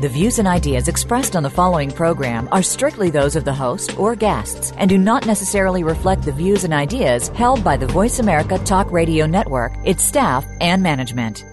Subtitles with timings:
[0.00, 3.98] The views and ideas expressed on the following program are strictly those of the host
[3.98, 8.18] or guests and do not necessarily reflect the views and ideas held by the Voice
[8.18, 11.44] America Talk Radio Network, its staff, and management.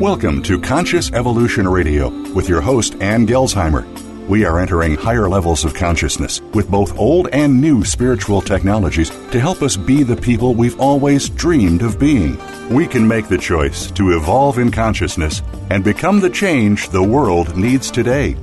[0.00, 4.03] Welcome to Conscious Evolution Radio with your host, Ann Gelsheimer.
[4.26, 9.38] We are entering higher levels of consciousness with both old and new spiritual technologies to
[9.38, 12.38] help us be the people we've always dreamed of being.
[12.74, 17.54] We can make the choice to evolve in consciousness and become the change the world
[17.54, 18.34] needs today.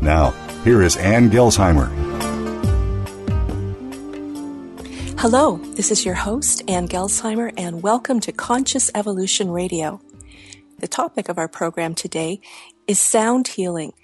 [0.00, 0.30] Now,
[0.62, 1.88] here is Ann Gelsheimer.
[5.18, 10.00] Hello, this is your host, Ann Gelsheimer, and welcome to Conscious Evolution Radio.
[10.78, 12.40] The topic of our program today
[12.86, 13.94] is sound healing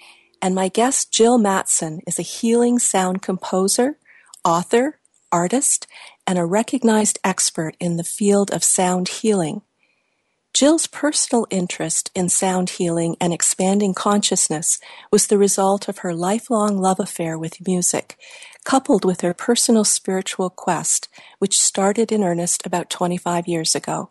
[0.42, 3.98] and my guest, Jill Mattson is a healing sound composer,
[4.44, 4.98] author,
[5.30, 5.86] artist,
[6.26, 9.62] and a recognized expert in the field of sound healing.
[10.52, 14.80] Jill's personal interest in sound healing and expanding consciousness
[15.12, 18.16] was the result of her lifelong love affair with music,
[18.64, 24.10] coupled with her personal spiritual quest, which started in earnest about 25 years ago.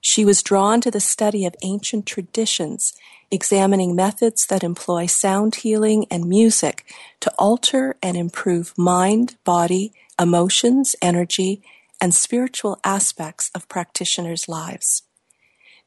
[0.00, 2.92] She was drawn to the study of ancient traditions
[3.32, 6.84] examining methods that employ sound healing and music
[7.20, 11.62] to alter and improve mind, body, emotions, energy,
[12.00, 15.02] and spiritual aspects of practitioners' lives.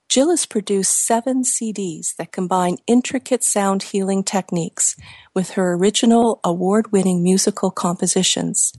[0.10, 4.96] Jill has produced seven CDs that combine intricate sound healing techniques
[5.34, 8.74] with her original award winning musical compositions.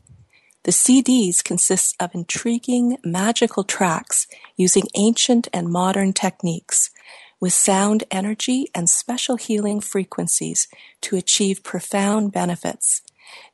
[0.65, 6.91] The CDs consist of intriguing, magical tracks using ancient and modern techniques
[7.41, 10.69] with sound energy and special healing frequencies
[11.03, 13.03] to achieve profound benefits.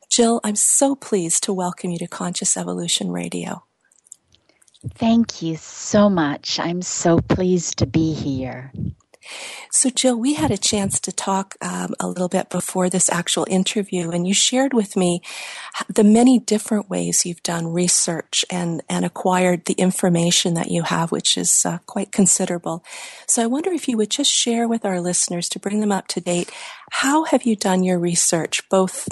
[0.09, 3.63] Jill, I'm so pleased to welcome you to Conscious Evolution Radio.
[4.95, 6.59] Thank you so much.
[6.59, 8.71] I'm so pleased to be here.
[9.71, 13.45] So, Jill, we had a chance to talk um, a little bit before this actual
[13.49, 15.21] interview, and you shared with me
[15.87, 21.11] the many different ways you've done research and, and acquired the information that you have,
[21.11, 22.83] which is uh, quite considerable.
[23.27, 26.07] So, I wonder if you would just share with our listeners to bring them up
[26.09, 26.51] to date.
[26.91, 29.07] How have you done your research, both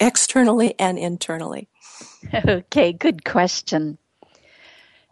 [0.00, 1.68] externally and internally?
[2.48, 3.98] Okay, good question.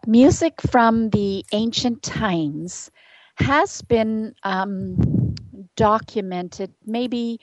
[0.05, 2.91] Music from the ancient times
[3.35, 5.35] has been um,
[5.75, 7.39] documented maybe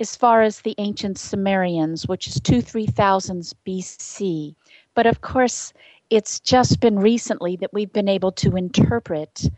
[0.00, 4.54] as far as the ancient Sumerians, which is two, three thousands BC.
[4.94, 5.72] But of course,
[6.10, 9.48] it's just been recently that we've been able to interpret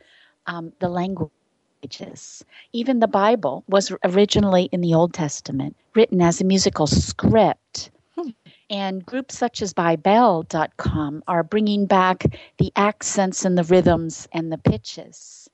[0.46, 2.44] um, the languages.
[2.72, 7.90] Even the Bible was originally in the Old Testament, written as a musical script.
[8.14, 8.30] Hmm.
[8.68, 12.24] And groups such as Bybel.com are bringing back
[12.58, 15.45] the accents and the rhythms and the pitches.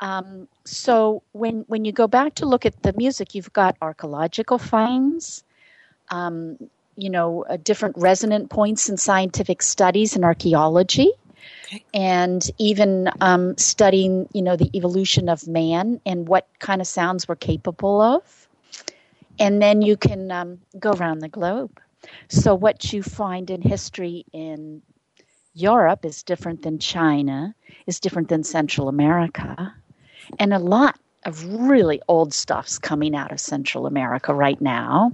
[0.00, 4.58] Um, so when when you go back to look at the music, you've got archaeological
[4.58, 5.42] finds,
[6.10, 6.56] um,
[6.96, 11.10] you know, uh, different resonant points in scientific studies and archaeology,
[11.64, 11.84] okay.
[11.94, 17.26] and even um, studying, you know, the evolution of man and what kind of sounds
[17.26, 18.48] we're capable of.
[19.40, 21.80] And then you can um, go around the globe.
[22.28, 24.82] So what you find in history in
[25.54, 27.54] Europe is different than China,
[27.86, 29.74] is different than Central America
[30.38, 35.12] and a lot of really old stuff's coming out of Central America right now.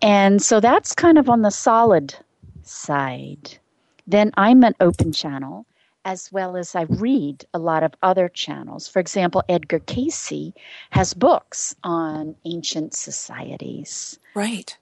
[0.00, 2.14] And so that's kind of on the solid
[2.62, 3.58] side.
[4.06, 5.66] Then I'm an open channel
[6.04, 8.86] as well as I read a lot of other channels.
[8.88, 10.52] For example, Edgar Cayce
[10.90, 14.18] has books on ancient societies.
[14.34, 14.76] Right.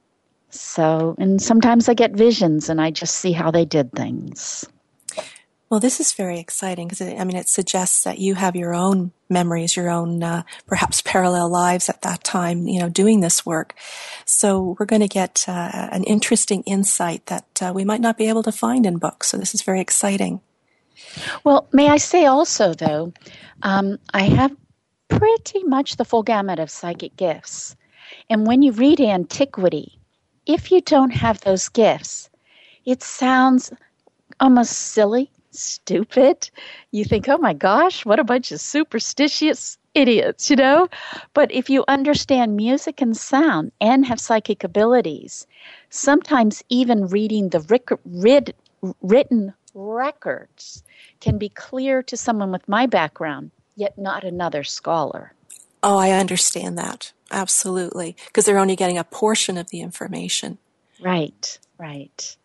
[0.50, 4.66] So, and sometimes I get visions and I just see how they did things.
[5.72, 9.10] Well, this is very exciting because I mean, it suggests that you have your own
[9.30, 13.74] memories, your own uh, perhaps parallel lives at that time, you know, doing this work.
[14.26, 18.28] So we're going to get uh, an interesting insight that uh, we might not be
[18.28, 19.28] able to find in books.
[19.28, 20.42] So this is very exciting.
[21.42, 23.14] Well, may I say also, though,
[23.62, 24.54] um, I have
[25.08, 27.76] pretty much the full gamut of psychic gifts.
[28.28, 29.98] And when you read antiquity,
[30.44, 32.28] if you don't have those gifts,
[32.84, 33.72] it sounds
[34.38, 36.50] almost silly stupid.
[36.90, 40.88] You think, oh my gosh, what a bunch of superstitious idiots, you know?
[41.34, 45.46] But if you understand music and sound and have psychic abilities,
[45.94, 48.54] Sometimes even reading the ric- rid-
[49.02, 50.82] written records
[51.20, 55.34] can be clear to someone with my background, yet not another scholar.
[55.82, 57.12] Oh, I understand that.
[57.30, 58.16] Absolutely.
[58.26, 60.56] Because they're only getting a portion of the information.
[60.98, 62.36] Right, right.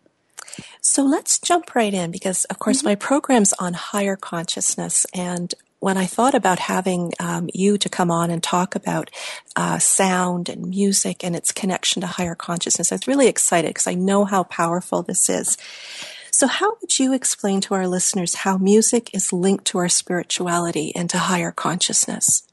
[0.82, 2.90] So let's jump right in because, of course, mm-hmm.
[2.90, 5.06] my program's on higher consciousness.
[5.14, 9.12] And when I thought about having um, you to come on and talk about
[9.56, 13.88] uh, sound and music and its connection to higher consciousness, I was really excited because
[13.88, 15.58] I know how powerful this is.
[16.32, 20.96] So, how would you explain to our listeners how music is linked to our spirituality
[20.96, 22.44] and to higher consciousness?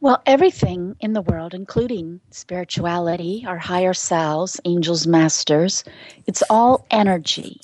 [0.00, 5.82] Well, everything in the world, including spirituality, our higher selves, angels, masters,
[6.24, 7.60] it's all energy.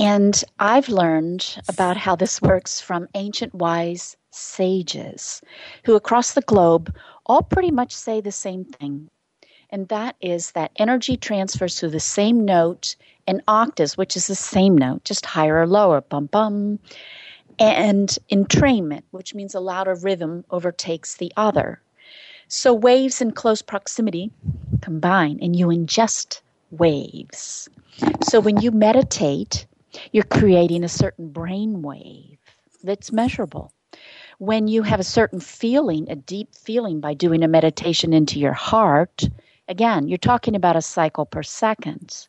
[0.00, 5.40] And I've learned about how this works from ancient wise sages
[5.84, 6.92] who across the globe
[7.24, 9.08] all pretty much say the same thing.
[9.70, 12.96] And that is that energy transfers through the same note
[13.28, 16.80] and octaves, which is the same note, just higher or lower, bum bum
[17.58, 21.80] and entrainment, which means a louder rhythm overtakes the other.
[22.48, 24.30] So waves in close proximity
[24.80, 26.40] combine and you ingest
[26.70, 27.68] waves.
[28.22, 29.66] So when you meditate,
[30.12, 32.38] you're creating a certain brain wave
[32.82, 33.72] that's measurable.
[34.38, 38.52] When you have a certain feeling, a deep feeling by doing a meditation into your
[38.52, 39.24] heart,
[39.66, 42.28] again, you're talking about a cycle per second.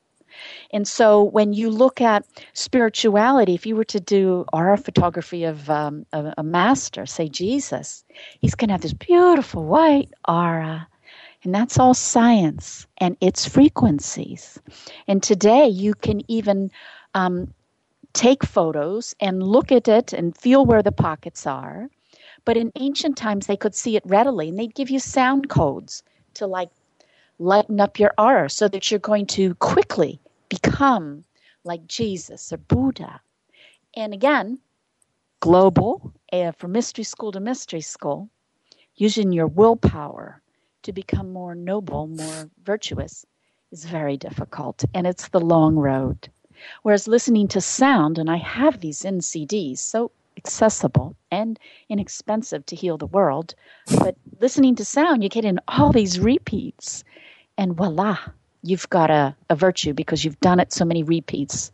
[0.71, 5.69] And so when you look at spirituality, if you were to do aura photography of
[5.69, 8.03] um, a, a master, say Jesus,
[8.39, 10.87] he's going to have this beautiful white aura.
[11.43, 14.59] And that's all science and its frequencies.
[15.07, 16.71] And today you can even
[17.13, 17.53] um,
[18.13, 21.89] take photos and look at it and feel where the pockets are.
[22.45, 26.03] But in ancient times, they could see it readily and they'd give you sound codes
[26.35, 26.69] to like
[27.37, 30.19] lighten up your aura so that you're going to quickly
[30.49, 31.23] become
[31.63, 33.21] like Jesus or Buddha.
[33.95, 34.59] And again,
[35.39, 38.29] global, uh, from mystery school to mystery school,
[38.95, 40.41] using your willpower
[40.83, 43.25] to become more noble, more virtuous
[43.71, 44.83] is very difficult.
[44.93, 46.29] And it's the long road.
[46.83, 51.59] Whereas listening to sound, and I have these in CDs, so accessible and
[51.89, 53.55] inexpensive to heal the world,
[53.99, 57.03] but listening to sound, you get in all these repeats,
[57.57, 58.17] and voila,
[58.63, 61.71] you've got a, a virtue because you've done it so many repeats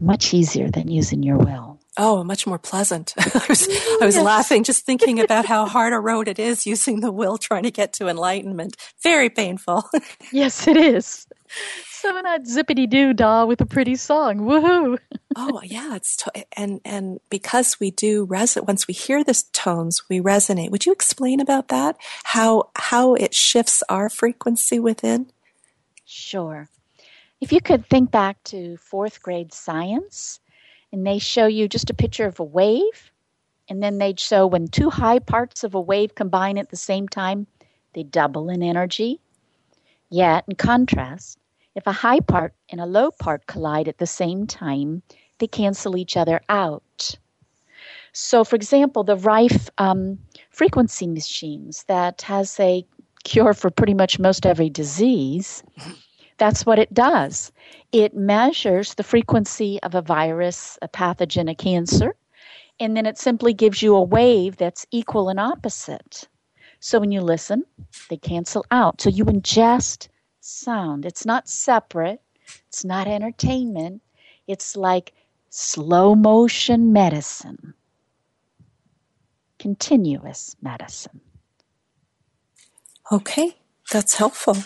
[0.00, 1.78] much easier than using your will.
[1.96, 3.14] Oh, much more pleasant.
[3.18, 3.68] I was,
[4.00, 7.36] I was laughing just thinking about how hard a road it is using the will
[7.36, 8.76] trying to get to enlightenment.
[9.02, 9.84] Very painful.
[10.32, 11.26] yes, it is.
[11.90, 14.40] So not zippity doo dah with a pretty song.
[14.40, 14.98] Woohoo!
[15.36, 20.08] oh yeah, it's to- and and because we do resonate once we hear the tones,
[20.08, 20.70] we resonate.
[20.70, 21.96] Would you explain about that?
[22.24, 25.26] How how it shifts our frequency within?
[26.30, 26.68] Sure.
[27.40, 30.38] If you could think back to fourth grade science,
[30.92, 33.10] and they show you just a picture of a wave,
[33.68, 37.08] and then they'd show when two high parts of a wave combine at the same
[37.08, 37.48] time,
[37.94, 39.18] they double in energy.
[40.08, 41.36] Yet, in contrast,
[41.74, 45.02] if a high part and a low part collide at the same time,
[45.38, 47.18] they cancel each other out.
[48.12, 52.86] So, for example, the Rife um, frequency machines that has a
[53.24, 55.64] cure for pretty much most every disease.
[56.40, 57.52] That's what it does.
[57.92, 62.16] It measures the frequency of a virus, a pathogen, a cancer,
[62.80, 66.28] and then it simply gives you a wave that's equal and opposite.
[66.80, 67.64] So when you listen,
[68.08, 69.02] they cancel out.
[69.02, 70.08] So you ingest
[70.40, 71.04] sound.
[71.04, 72.22] It's not separate,
[72.68, 74.00] it's not entertainment.
[74.46, 75.12] It's like
[75.50, 77.74] slow motion medicine,
[79.58, 81.20] continuous medicine.
[83.12, 83.58] Okay,
[83.92, 84.56] that's helpful.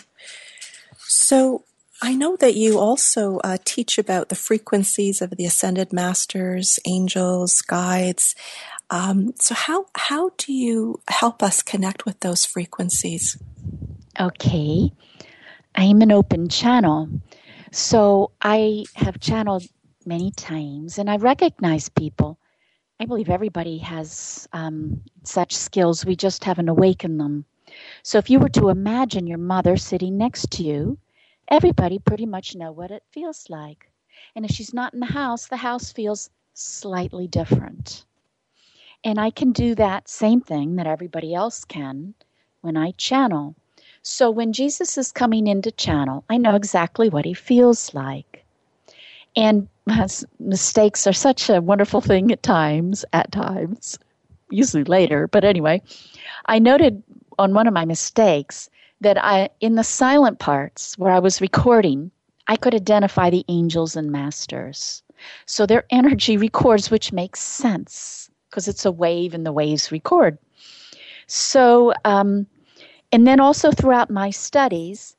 [1.07, 1.63] So
[2.01, 7.61] I know that you also uh, teach about the frequencies of the ascended masters, angels,
[7.61, 8.35] guides.
[8.89, 13.37] Um, so how how do you help us connect with those frequencies?
[14.19, 14.91] Okay,
[15.73, 17.09] I'm an open channel,
[17.71, 19.63] so I have channeled
[20.05, 22.37] many times, and I recognize people.
[22.99, 26.05] I believe everybody has um, such skills.
[26.05, 27.45] We just haven't awakened them.
[28.03, 30.97] So if you were to imagine your mother sitting next to you,
[31.47, 33.89] everybody pretty much know what it feels like.
[34.35, 38.05] And if she's not in the house, the house feels slightly different.
[39.03, 42.15] And I can do that same thing that everybody else can
[42.61, 43.55] when I channel.
[44.01, 48.45] So when Jesus is coming into channel, I know exactly what he feels like.
[49.35, 49.67] And
[50.39, 53.99] mistakes are such a wonderful thing at times, at times,
[54.49, 55.27] usually later.
[55.27, 55.81] But anyway,
[56.45, 57.03] I noted
[57.39, 58.69] on one of my mistakes
[59.01, 62.11] that I, in the silent parts where I was recording,
[62.47, 65.03] I could identify the angels and masters.
[65.45, 70.37] So their energy records, which makes sense because it's a wave and the waves record.
[71.27, 72.47] So, um,
[73.11, 75.14] and then also throughout my studies,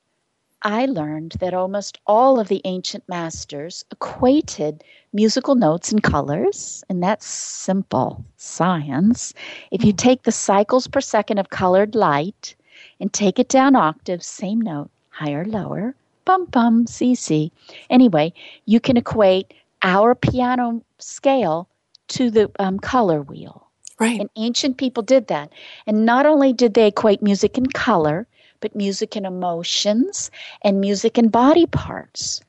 [0.62, 4.82] I learned that almost all of the ancient masters equated
[5.12, 9.34] musical notes and colors, and that's simple science.
[9.70, 12.56] If you take the cycles per second of colored light
[13.00, 15.94] and take it down octaves, same note, higher, lower,
[16.24, 17.52] bum bum, C C.
[17.88, 18.32] Anyway,
[18.64, 21.68] you can equate our piano scale
[22.08, 23.68] to the um, color wheel.
[23.98, 24.20] Right.
[24.20, 25.52] And ancient people did that.
[25.86, 28.26] And not only did they equate music and color,
[28.60, 30.30] but music and emotions
[30.62, 32.40] and music and body parts.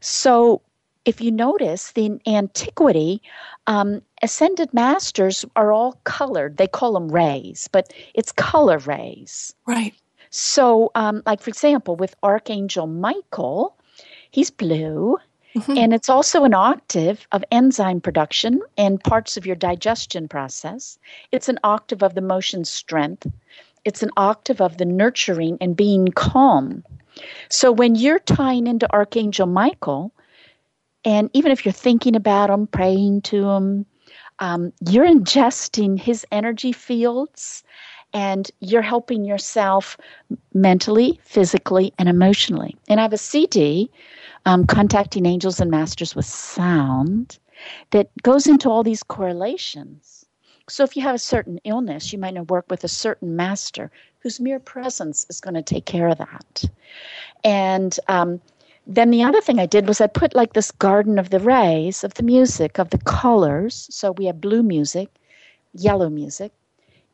[0.00, 0.62] So
[1.04, 3.22] if you notice, the antiquity,
[3.66, 6.56] um, ascended masters are all colored.
[6.56, 9.54] They call them rays, but it's color rays.
[9.66, 9.94] Right.
[10.30, 13.76] So, um, like for example, with Archangel Michael,
[14.30, 15.18] he's blue.
[15.54, 15.76] Mm-hmm.
[15.76, 20.98] And it's also an octave of enzyme production and parts of your digestion process.
[21.30, 23.26] It's an octave of the motion strength.
[23.84, 26.84] It's an octave of the nurturing and being calm.
[27.48, 30.12] So when you're tying into Archangel Michael,
[31.04, 33.86] and even if you're thinking about him, praying to him,
[34.38, 37.64] um, you're ingesting his energy fields
[38.12, 39.96] and you're helping yourself
[40.52, 42.76] mentally, physically, and emotionally.
[42.88, 43.90] And I have a CD,
[44.44, 47.38] um, Contacting Angels and Masters with Sound,
[47.90, 50.21] that goes into all these correlations.
[50.72, 54.40] So if you have a certain illness, you might work with a certain master whose
[54.40, 56.64] mere presence is going to take care of that.
[57.44, 58.40] And um,
[58.86, 62.04] then the other thing I did was I put like this garden of the rays,
[62.04, 63.86] of the music, of the colors.
[63.90, 65.10] So we have blue music,
[65.74, 66.52] yellow music,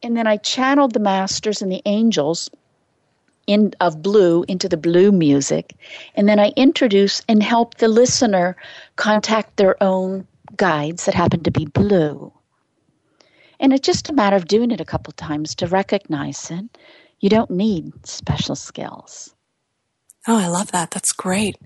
[0.04, 2.48] and then I channeled the masters and the angels
[3.48, 5.74] in of blue into the blue music,
[6.14, 8.56] and then I introduce and help the listener
[8.94, 12.32] contact their own guides that happen to be blue.
[13.60, 16.78] And it's just a matter of doing it a couple times to recognize it.
[17.20, 19.34] You don't need special skills.
[20.26, 20.90] Oh, I love that.
[20.90, 21.56] That's great.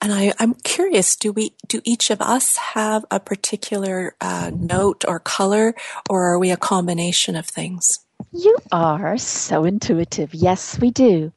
[0.00, 5.04] And I, am curious, do we, do each of us have a particular uh, note
[5.08, 5.74] or color,
[6.08, 7.98] or are we a combination of things?
[8.32, 10.34] You are so intuitive.
[10.34, 11.32] Yes, we do.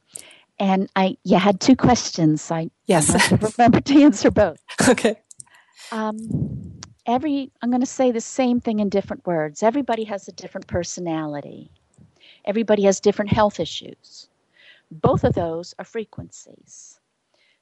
[0.60, 2.52] And I, you had two questions.
[2.52, 4.60] I yes, remember to answer both.
[4.88, 5.16] Okay.
[5.92, 9.64] Um, every, I'm going to say the same thing in different words.
[9.64, 11.70] Everybody has a different personality.
[12.46, 14.30] Everybody has different health issues.
[14.92, 17.00] Both of those are frequencies.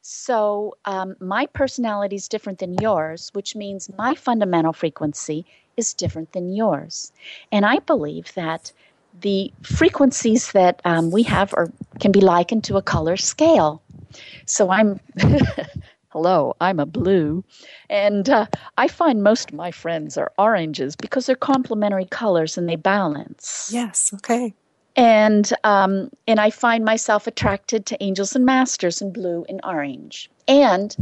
[0.01, 5.45] So um, my personality is different than yours, which means my fundamental frequency
[5.77, 7.11] is different than yours.
[7.51, 8.71] And I believe that
[9.21, 13.81] the frequencies that um, we have are, can be likened to a color scale.
[14.45, 14.99] So I'm,
[16.09, 17.43] hello, I'm a blue.
[17.89, 18.47] And uh,
[18.77, 23.69] I find most of my friends are oranges because they're complementary colors and they balance.
[23.73, 24.53] Yes, okay
[24.99, 30.29] and um, and I find myself attracted to angels and masters in blue and orange.
[30.47, 30.95] And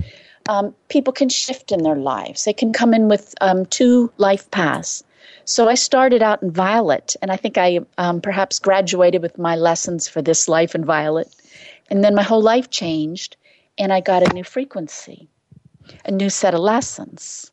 [0.49, 4.49] um, people can shift in their lives; they can come in with um, two life
[4.51, 5.03] paths.
[5.45, 9.55] So I started out in violet, and I think I um, perhaps graduated with my
[9.55, 11.33] lessons for this life in violet,
[11.89, 13.35] and then my whole life changed,
[13.77, 15.29] and I got a new frequency,
[16.05, 17.51] a new set of lessons.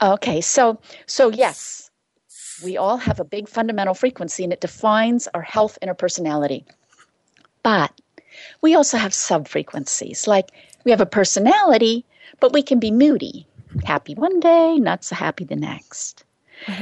[0.00, 1.90] Okay, so so yes,
[2.64, 6.64] we all have a big fundamental frequency and it defines our health and our personality.
[7.62, 7.92] But
[8.60, 10.26] we also have sub frequencies.
[10.26, 10.50] Like
[10.84, 12.04] we have a personality,
[12.40, 13.46] but we can be moody,
[13.84, 16.24] happy one day, not so happy the next.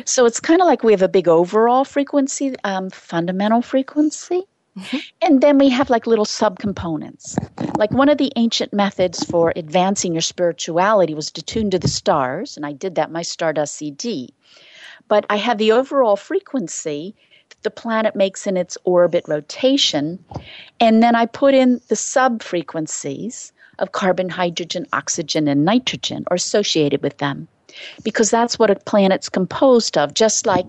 [0.04, 4.44] So it's kind of like we have a big overall frequency, um, fundamental frequency.
[4.76, 4.97] Mm-hmm.
[5.23, 7.37] And then we have like little subcomponents.
[7.78, 11.88] Like one of the ancient methods for advancing your spirituality was to tune to the
[11.88, 14.35] stars, and I did that my Stardust CD
[15.09, 17.14] but I have the overall frequency
[17.49, 20.25] that the planet makes in its orbit rotation,
[20.80, 26.35] and then I put in the sub frequencies of carbon, hydrogen, oxygen, and nitrogen or
[26.37, 27.49] associated with them.
[28.02, 30.66] Because that's what a planet's composed of, just like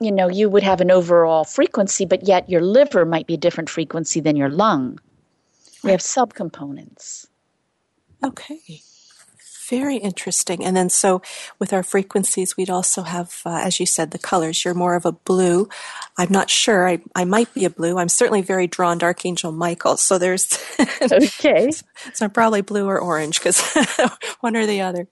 [0.00, 3.38] you know, you would have an overall frequency, but yet your liver might be a
[3.38, 4.98] different frequency than your lung.
[5.82, 7.26] We have subcomponents.
[8.24, 8.82] Okay.
[9.68, 10.64] Very interesting.
[10.64, 11.22] And then, so
[11.58, 14.64] with our frequencies, we'd also have, uh, as you said, the colors.
[14.64, 15.68] You're more of a blue.
[16.18, 16.88] I'm not sure.
[16.88, 17.96] I, I might be a blue.
[17.96, 19.96] I'm certainly very drawn to Archangel Michael.
[19.96, 20.58] So there's.
[21.02, 21.70] okay.
[21.70, 23.62] so I'm probably blue or orange because
[24.40, 25.08] one or the other.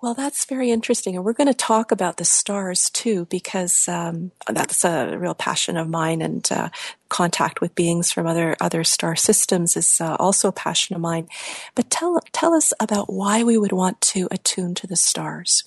[0.00, 1.16] Well, that's very interesting.
[1.16, 5.76] And we're going to talk about the stars too, because um, that's a real passion
[5.76, 6.22] of mine.
[6.22, 6.68] And uh,
[7.08, 11.26] contact with beings from other, other star systems is uh, also a passion of mine.
[11.74, 15.64] But tell, tell us about why we would want to attune to the stars.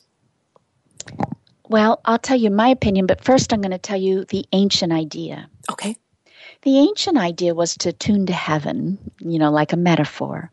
[1.67, 4.93] Well, I'll tell you my opinion, but first I'm going to tell you the ancient
[4.93, 5.49] idea.
[5.69, 5.97] Okay.
[6.61, 10.51] The ancient idea was to tune to heaven, you know, like a metaphor.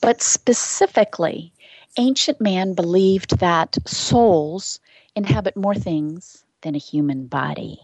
[0.00, 1.52] But specifically,
[1.96, 4.80] ancient man believed that souls
[5.14, 7.80] inhabit more things than a human body.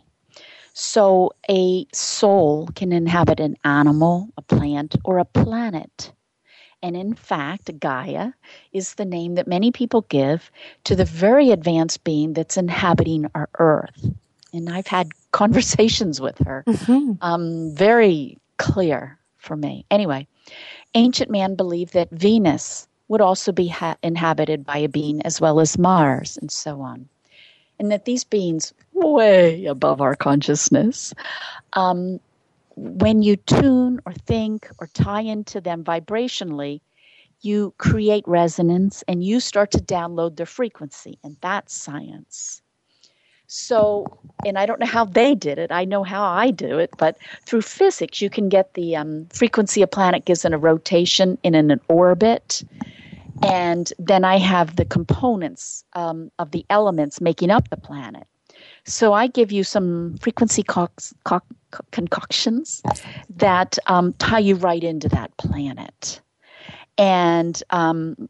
[0.73, 6.13] So a soul can inhabit an animal, a plant, or a planet.
[6.83, 8.33] And in fact, Gaia
[8.73, 10.51] is the name that many people give
[10.85, 14.07] to the very advanced being that's inhabiting our earth.
[14.53, 17.13] And I've had conversations with her, mm-hmm.
[17.23, 19.87] um, very clear for me.
[19.91, 20.29] Anyway,
[20.95, 25.61] ancient man believed that Venus would also be ha- inhabited by a being as well
[25.61, 27.09] as Mars and so on.
[27.79, 31.13] And that these beings, way above our consciousness,
[31.75, 32.19] um,
[32.77, 36.81] when you tune or think or tie into them vibrationally,
[37.43, 41.19] you create resonance and you start to download their frequency.
[41.23, 42.63] And that's science.
[43.47, 44.07] So,
[44.45, 45.71] and I don't know how they did it.
[45.71, 49.83] I know how I do it, but through physics, you can get the um, frequency
[49.83, 52.65] a planet gives in a rotation in an orbit.
[53.43, 58.27] And then I have the components um, of the elements making up the planet.
[58.85, 60.89] So I give you some frequency co-
[61.25, 61.41] co-
[61.91, 62.83] concoctions
[63.37, 66.21] that um, tie you right into that planet.
[66.97, 68.29] And um,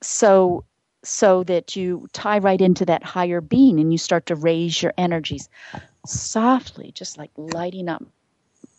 [0.00, 0.64] so
[1.08, 4.92] so that you tie right into that higher being and you start to raise your
[4.98, 5.48] energies
[6.06, 8.04] softly, just like lighting up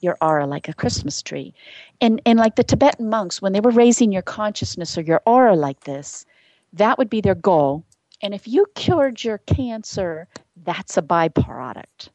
[0.02, 1.54] your aura like a Christmas tree.
[2.00, 5.56] And and like the Tibetan monks, when they were raising your consciousness or your aura
[5.56, 6.26] like this,
[6.74, 7.84] that would be their goal.
[8.22, 10.28] And if you cured your cancer,
[10.64, 12.10] that's a byproduct.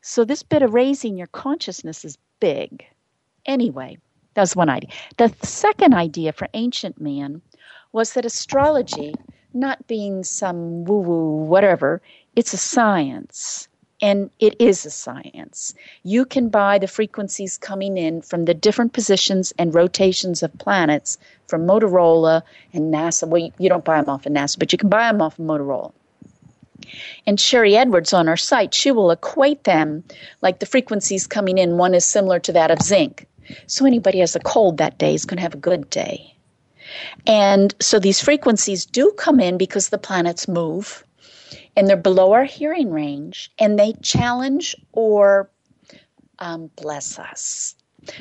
[0.00, 2.84] So this bit of raising your consciousness is big.
[3.46, 3.98] Anyway,
[4.34, 4.90] that's one idea.
[5.18, 7.42] The second idea for ancient man
[7.92, 9.14] was that astrology
[9.54, 12.00] not being some woo woo whatever,
[12.36, 13.68] it's a science.
[14.02, 15.74] And it is a science.
[16.04, 21.18] You can buy the frequencies coming in from the different positions and rotations of planets
[21.48, 22.40] from Motorola
[22.72, 23.28] and NASA.
[23.28, 25.44] Well, you don't buy them off of NASA, but you can buy them off of
[25.44, 25.92] Motorola.
[27.26, 30.02] And Sharry Edwards on our site, she will equate them
[30.40, 31.76] like the frequencies coming in.
[31.76, 33.26] One is similar to that of zinc.
[33.66, 36.34] So anybody has a cold that day is going to have a good day.
[37.26, 41.04] And so these frequencies do come in because the planets move
[41.76, 45.50] and they're below our hearing range and they challenge or
[46.38, 47.74] um, bless us.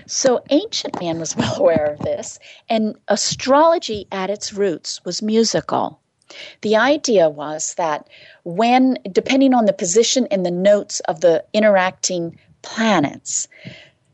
[0.05, 5.99] So ancient man was well aware of this, and astrology at its roots was musical.
[6.61, 8.07] The idea was that
[8.43, 13.47] when, depending on the position and the notes of the interacting planets,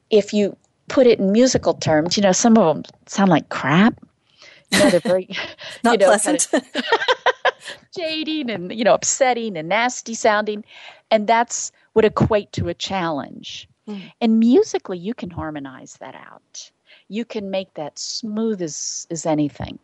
[0.10, 0.56] if you
[0.88, 4.00] put it in musical terms, you know, some of them sound like crap.
[4.72, 5.30] You very
[5.84, 7.62] not you know, pleasant, kind of
[7.96, 10.64] jading and you know upsetting and nasty sounding,
[11.12, 13.68] and that's would equate to a challenge.
[13.88, 14.12] Mm.
[14.22, 16.72] And musically, you can harmonize that out.
[17.08, 19.80] You can make that smooth as as anything.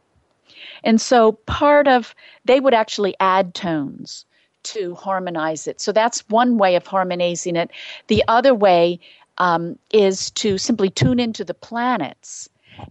[0.84, 2.16] And so part of
[2.46, 4.26] they would actually add tones
[4.64, 5.82] to harmonize it.
[5.82, 7.72] So that's one way of harmonizing it.
[8.08, 9.00] The other way
[9.38, 12.50] um, is to simply tune into the planets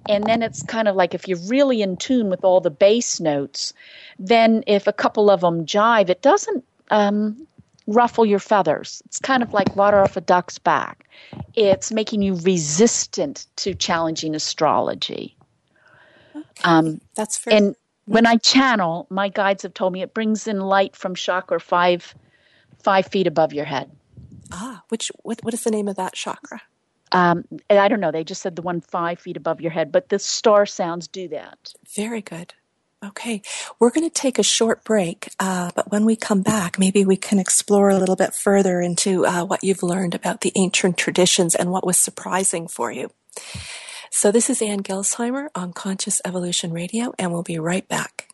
[0.08, 3.20] and then it's kind of like if you're really in tune with all the bass
[3.20, 3.72] notes,
[4.18, 7.46] then if a couple of them jive, it doesn't um,
[7.86, 9.02] ruffle your feathers.
[9.06, 11.08] It's kind of like water off a duck's back.
[11.54, 15.36] It's making you resistant to challenging astrology.
[16.34, 16.44] Okay.
[16.64, 17.54] Um, That's fair.
[17.54, 21.60] And when I channel, my guides have told me it brings in light from chakra
[21.60, 22.14] five
[22.82, 23.90] five feet above your head.
[24.52, 26.62] Ah, which what what is the name of that chakra?
[27.12, 28.12] Um, I don't know.
[28.12, 31.28] They just said the one five feet above your head, but the star sounds do
[31.28, 31.74] that.
[31.94, 32.54] Very good.
[33.02, 33.40] Okay,
[33.78, 37.16] we're going to take a short break, uh, but when we come back, maybe we
[37.16, 41.54] can explore a little bit further into uh, what you've learned about the ancient traditions
[41.54, 43.10] and what was surprising for you.
[44.10, 48.29] So, this is Ann Gelsheimer on Conscious Evolution Radio, and we'll be right back.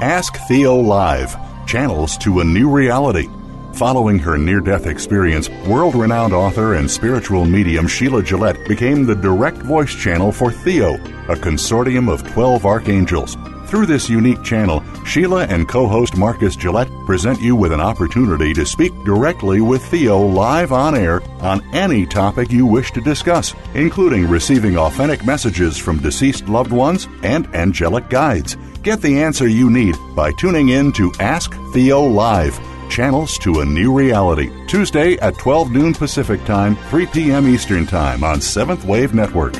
[0.00, 1.36] Ask Theo Live
[1.66, 3.28] channels to a new reality.
[3.74, 9.14] Following her near death experience, world renowned author and spiritual medium Sheila Gillette became the
[9.14, 10.94] direct voice channel for Theo,
[11.28, 13.36] a consortium of 12 archangels
[13.66, 18.54] Through this unique channel, Sheila and co host Marcus Gillette present you with an opportunity
[18.54, 23.54] to speak directly with Theo live on air on any topic you wish to discuss,
[23.74, 28.56] including receiving authentic messages from deceased loved ones and angelic guides.
[28.82, 32.58] Get the answer you need by tuning in to Ask Theo Live.
[32.88, 37.46] Channels to a New Reality, Tuesday at 12 noon Pacific Time, 3 p.m.
[37.46, 39.52] Eastern Time on Seventh Wave Network.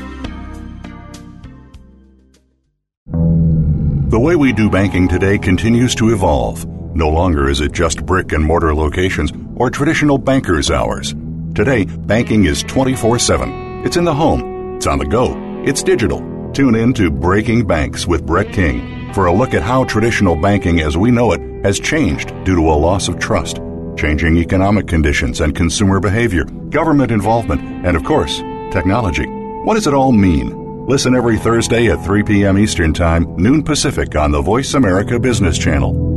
[4.08, 6.64] The way we do banking today continues to evolve.
[6.96, 11.14] No longer is it just brick and mortar locations or traditional banker's hours.
[11.54, 13.84] Today, banking is 24 7.
[13.84, 16.20] It's in the home, it's on the go, it's digital.
[16.52, 20.80] Tune in to Breaking Banks with Brett King for a look at how traditional banking
[20.80, 23.60] as we know it has changed due to a loss of trust,
[23.96, 28.38] changing economic conditions and consumer behavior, government involvement, and of course,
[28.72, 29.26] technology.
[29.64, 30.86] What does it all mean?
[30.86, 32.58] Listen every Thursday at 3 p.m.
[32.58, 36.10] Eastern Time, noon Pacific on the Voice America Business Channel.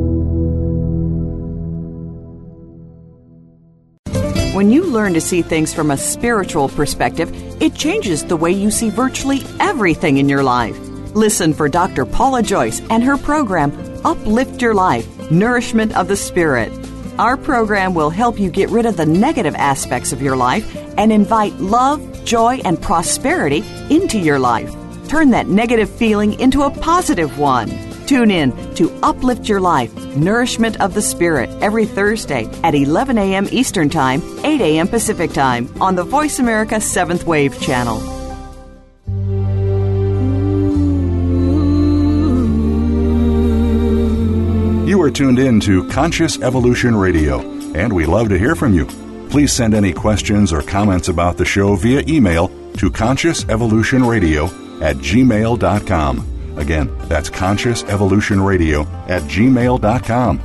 [4.54, 8.72] When you learn to see things from a spiritual perspective, it changes the way you
[8.72, 10.78] see virtually everything in your life.
[11.14, 12.06] Listen for Dr.
[12.06, 13.72] Paula Joyce and her program,
[14.04, 16.72] Uplift Your Life Nourishment of the Spirit.
[17.20, 21.12] Our program will help you get rid of the negative aspects of your life and
[21.12, 24.74] invite love, joy, and prosperity into your life.
[25.08, 27.70] Turn that negative feeling into a positive one.
[28.08, 33.48] Tune in to Uplift Your Life, Nourishment of the Spirit, every Thursday at 11 a.m.
[33.52, 34.88] Eastern Time, 8 a.m.
[34.88, 38.23] Pacific Time on the Voice America 7th Wave channel.
[45.04, 47.42] Are tuned in to Conscious Evolution Radio,
[47.76, 48.86] and we love to hear from you.
[49.30, 56.58] Please send any questions or comments about the show via email to consciousevolutionradio at gmail.com.
[56.58, 60.42] Again, that's consciousevolutionradio at gmail.com.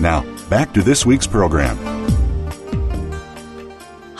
[0.00, 1.97] Now, back to this week's program.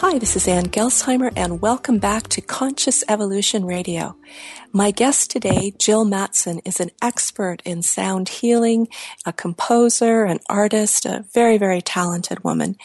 [0.00, 4.14] Hi, this is Ann Gelsheimer, and welcome back to Conscious Evolution Radio.
[4.70, 8.86] My guest today, Jill Mattson, is an expert in sound healing,
[9.26, 12.76] a composer, an artist, a very, very talented woman.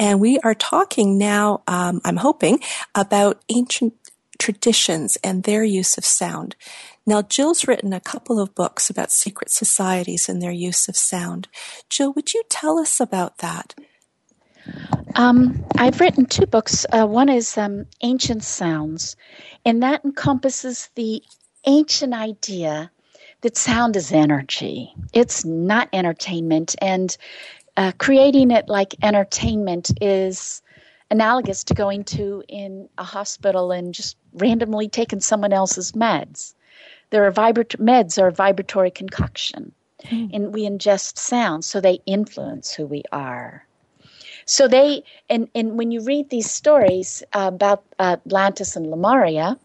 [0.00, 2.58] And we are talking now, um, I'm hoping,
[2.92, 3.94] about ancient
[4.40, 6.56] traditions and their use of sound.
[7.06, 11.46] Now, Jill's written a couple of books about secret societies and their use of sound.
[11.88, 13.76] Jill, would you tell us about that?
[15.14, 16.86] Um, I've written two books.
[16.92, 19.16] Uh, one is um, Ancient Sounds,
[19.64, 21.22] and that encompasses the
[21.66, 22.90] ancient idea
[23.40, 24.94] that sound is energy.
[25.12, 27.16] It's not entertainment, and
[27.76, 30.62] uh, creating it like entertainment is
[31.10, 36.54] analogous to going to in a hospital and just randomly taking someone else's meds.
[37.10, 39.72] There are vibrat- meds are a vibratory concoction,
[40.04, 40.30] mm.
[40.32, 43.66] and we ingest sounds, so they influence who we are.
[44.48, 49.58] So they, and, and when you read these stories uh, about uh, Atlantis and Lemuria,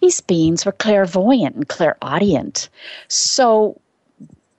[0.00, 2.68] these beings were clairvoyant and clairaudient.
[3.08, 3.80] So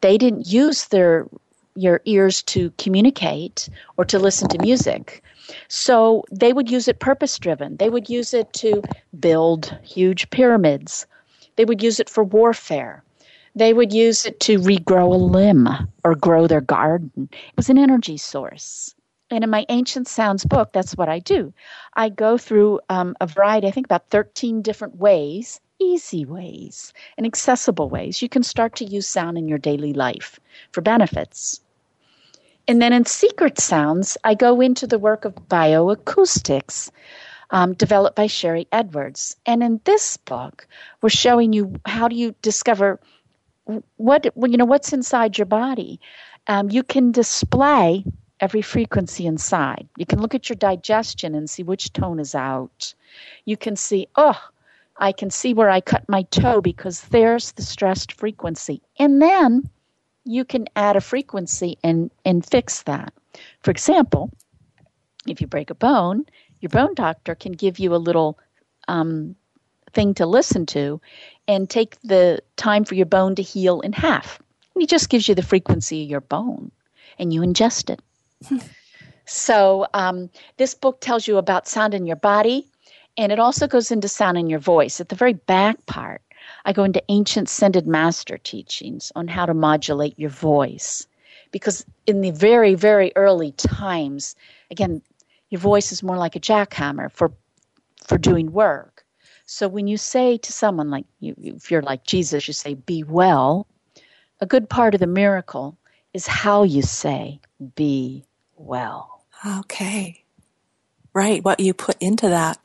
[0.02, 1.26] they didn't use their
[1.76, 5.24] your ears to communicate or to listen to music.
[5.70, 7.78] So they would use it purpose driven.
[7.78, 8.84] They would use it to
[9.22, 11.08] build huge pyramids.
[11.56, 13.04] They would use it for warfare.
[13.56, 15.70] They would use it to regrow a limb
[16.04, 17.30] or grow their garden.
[17.32, 18.94] It was an energy source.
[19.32, 21.54] And in my Ancient Sounds book, that's what I do.
[21.96, 27.26] I go through um, a variety, I think about 13 different ways, easy ways, and
[27.26, 30.40] accessible ways you can start to use sound in your daily life
[30.74, 31.62] for benefits.
[32.68, 36.92] And then in Secret Sounds, I go into the work of bioacoustics.
[37.54, 39.36] Um, developed by Sharry Edwards.
[39.46, 40.70] And in this book,
[41.02, 42.98] we're showing you how do you discover
[43.98, 46.00] what you know what's inside your body.
[46.48, 48.06] Um, you can display
[48.42, 49.88] every frequency inside.
[49.96, 52.94] You can look at your digestion and see which tone is out.
[53.46, 54.40] You can see, oh,
[54.98, 58.82] I can see where I cut my toe because there's the stressed frequency.
[58.98, 59.70] And then
[60.26, 63.14] you can add a frequency and, and fix that.
[63.62, 64.32] For example,
[65.28, 66.26] if you break a bone,
[66.60, 68.40] your bone doctor can give you a little
[68.88, 69.36] um,
[69.94, 71.00] thing to listen to
[71.48, 74.40] and take the time for your bone to heal in half.
[74.74, 76.72] And he just gives you the frequency of your bone
[77.20, 78.02] and you ingest it
[79.26, 82.68] so um, this book tells you about sound in your body,
[83.18, 85.00] and it also goes into sound in your voice.
[85.00, 86.22] At the very back part,
[86.66, 91.08] I go into ancient ascended master teachings on how to modulate your voice.
[91.52, 94.36] Because in the very, very early times,
[94.70, 95.02] again,
[95.50, 97.32] your voice is more like a jackhammer for
[98.06, 99.06] for doing work.
[99.46, 103.04] So when you say to someone like you, if you're like Jesus, you say, "Be
[103.04, 103.68] well,"
[104.40, 105.78] a good part of the miracle
[106.14, 107.40] is how you say,
[107.76, 108.26] be
[108.62, 109.26] well.
[109.46, 110.24] Okay.
[111.14, 111.44] Right.
[111.44, 112.58] What you put into that.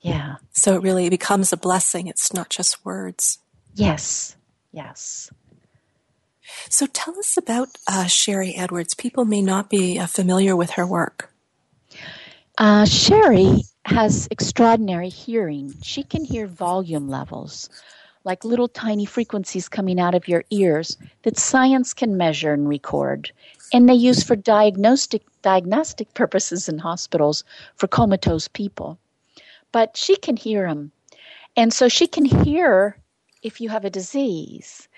[0.00, 0.36] Yeah.
[0.52, 2.06] So it really becomes a blessing.
[2.06, 3.38] It's not just words.
[3.74, 4.36] Yes.
[4.72, 5.30] Yes.
[6.68, 8.94] So tell us about uh, Sharry Edwards.
[8.94, 11.32] People may not be uh, familiar with her work.
[12.58, 15.74] Uh, Sharry has extraordinary hearing.
[15.82, 17.70] She can hear volume levels,
[18.24, 23.32] like little tiny frequencies coming out of your ears that science can measure and record.
[23.72, 27.44] And they use for diagnostic diagnostic purposes in hospitals
[27.76, 28.98] for comatose people.
[29.72, 30.92] But she can hear them.
[31.56, 32.96] And so she can hear
[33.42, 34.88] if you have a disease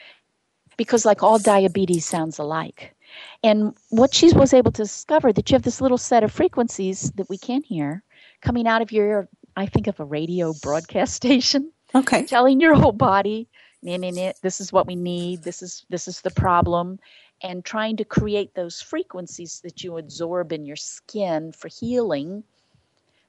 [0.76, 2.94] because like all diabetes sounds alike.
[3.42, 7.12] And what she was able to discover that you have this little set of frequencies
[7.12, 8.02] that we can hear
[8.40, 11.70] coming out of your I think of a radio broadcast station.
[11.94, 12.24] Okay.
[12.26, 13.48] Telling your whole body,
[13.82, 16.98] nah, nah, nah, this is what we need, this is this is the problem,
[17.42, 22.44] and trying to create those frequencies that you absorb in your skin for healing.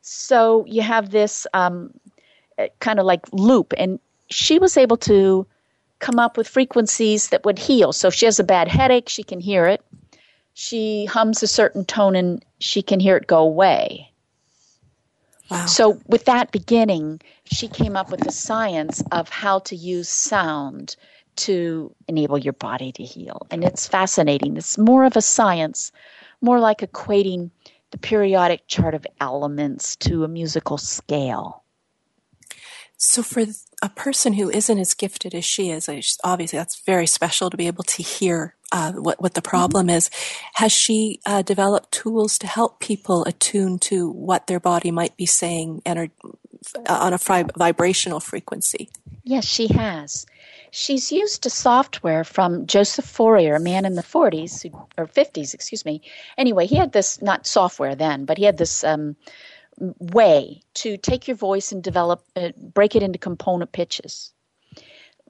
[0.01, 1.93] So you have this um,
[2.57, 3.99] uh, kind of like loop, and
[4.29, 5.45] she was able to
[5.99, 7.93] come up with frequencies that would heal.
[7.93, 9.81] So if she has a bad headache, she can hear it.
[10.53, 14.11] She hums a certain tone and she can hear it go away.
[15.49, 15.65] Wow.
[15.65, 17.21] So, with that beginning,
[17.53, 20.95] she came up with the science of how to use sound
[21.35, 23.47] to enable your body to heal.
[23.51, 24.57] And it's fascinating.
[24.57, 25.91] It's more of a science,
[26.41, 27.51] more like equating
[27.91, 31.63] the periodic chart of elements to a musical scale.
[32.97, 33.43] So, for
[33.81, 35.89] a person who isn't as gifted as she is,
[36.23, 39.49] obviously that's very special to be able to hear uh, what what the mm-hmm.
[39.49, 39.97] problem mm-hmm.
[39.97, 40.09] is.
[40.55, 45.25] Has she uh, developed tools to help people attune to what their body might be
[45.25, 46.29] saying and are, uh,
[46.87, 48.89] on a fri- vibrational frequency?
[49.23, 50.25] Yes, she has.
[50.71, 54.65] She's used a software from Joseph Fourier, a man in the 40s
[54.97, 56.01] or 50s, excuse me.
[56.37, 58.83] Anyway, he had this not software then, but he had this.
[58.83, 59.15] Um,
[59.99, 64.31] way to take your voice and develop, uh, break it into component pitches.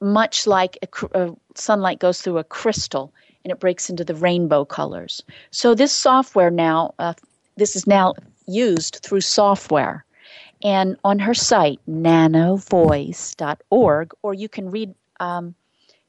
[0.00, 3.12] Much like a, a sunlight goes through a crystal
[3.44, 5.22] and it breaks into the rainbow colors.
[5.50, 7.14] So this software now, uh,
[7.56, 8.14] this is now
[8.46, 10.04] used through software.
[10.64, 15.54] And on her site, nanovoice.org, or you can read um,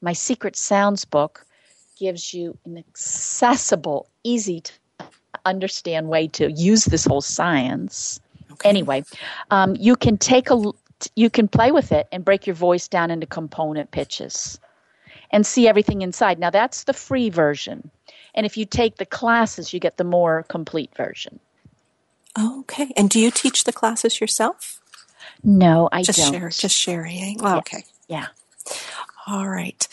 [0.00, 1.44] my Secret Sounds book,
[1.98, 4.72] gives you an accessible, easy to
[5.44, 8.18] understand way to use this whole science.
[8.52, 8.66] Okay.
[8.68, 9.04] Anyway,
[9.50, 10.72] um, you can take a
[11.14, 14.58] you can play with it and break your voice down into component pitches
[15.30, 16.38] and see everything inside.
[16.38, 17.90] Now that's the free version.
[18.34, 21.38] And if you take the classes, you get the more complete version.
[22.38, 22.92] Okay.
[22.96, 24.80] And do you teach the classes yourself?
[25.42, 26.32] No, I just don't.
[26.32, 27.38] Share, just sharing.
[27.42, 27.84] Oh, okay.
[28.08, 28.26] Yeah.
[29.26, 29.86] All right.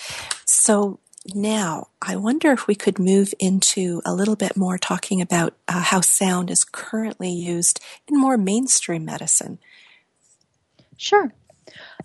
[0.45, 0.99] So
[1.34, 5.82] now, I wonder if we could move into a little bit more talking about uh,
[5.82, 9.60] how sound is currently used in more mainstream medicine.
[10.97, 11.32] Sure.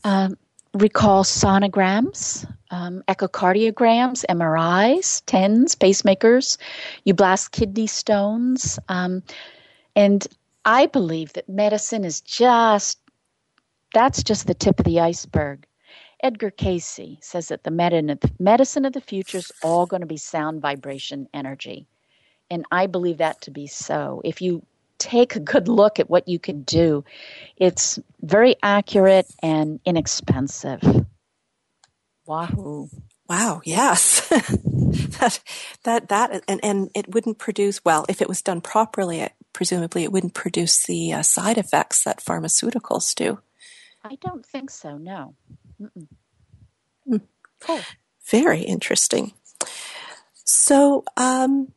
[0.04, 0.38] Um,
[0.72, 6.56] recall sonograms, um, echocardiograms, MRIs, TENS, pacemakers.
[7.04, 8.78] You blast kidney stones.
[8.88, 9.22] Um,
[9.98, 10.24] and
[10.64, 13.00] I believe that medicine is just,
[13.92, 15.66] that's just the tip of the iceberg.
[16.22, 20.62] Edgar Cayce says that the medicine of the future is all going to be sound
[20.62, 21.88] vibration energy.
[22.48, 24.22] And I believe that to be so.
[24.24, 24.62] If you
[24.98, 27.04] take a good look at what you can do,
[27.56, 30.80] it's very accurate and inexpensive.
[32.24, 32.88] Wahoo.
[33.28, 34.28] Wow, yes.
[34.28, 35.40] that
[35.82, 39.20] that that and and it wouldn't produce well if it was done properly.
[39.20, 43.40] It, presumably, it wouldn't produce the uh, side effects that pharmaceuticals do.
[44.04, 44.96] I don't think so.
[44.96, 45.34] No.
[47.10, 47.22] Mm.
[47.58, 47.80] Cool.
[48.30, 49.32] Very interesting.
[50.44, 51.72] So, um,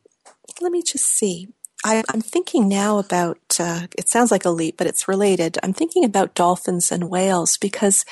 [0.60, 1.48] let me just see.
[1.84, 5.58] I, am thinking now about, uh, it sounds like a leap, but it's related.
[5.64, 8.04] I'm thinking about dolphins and whales because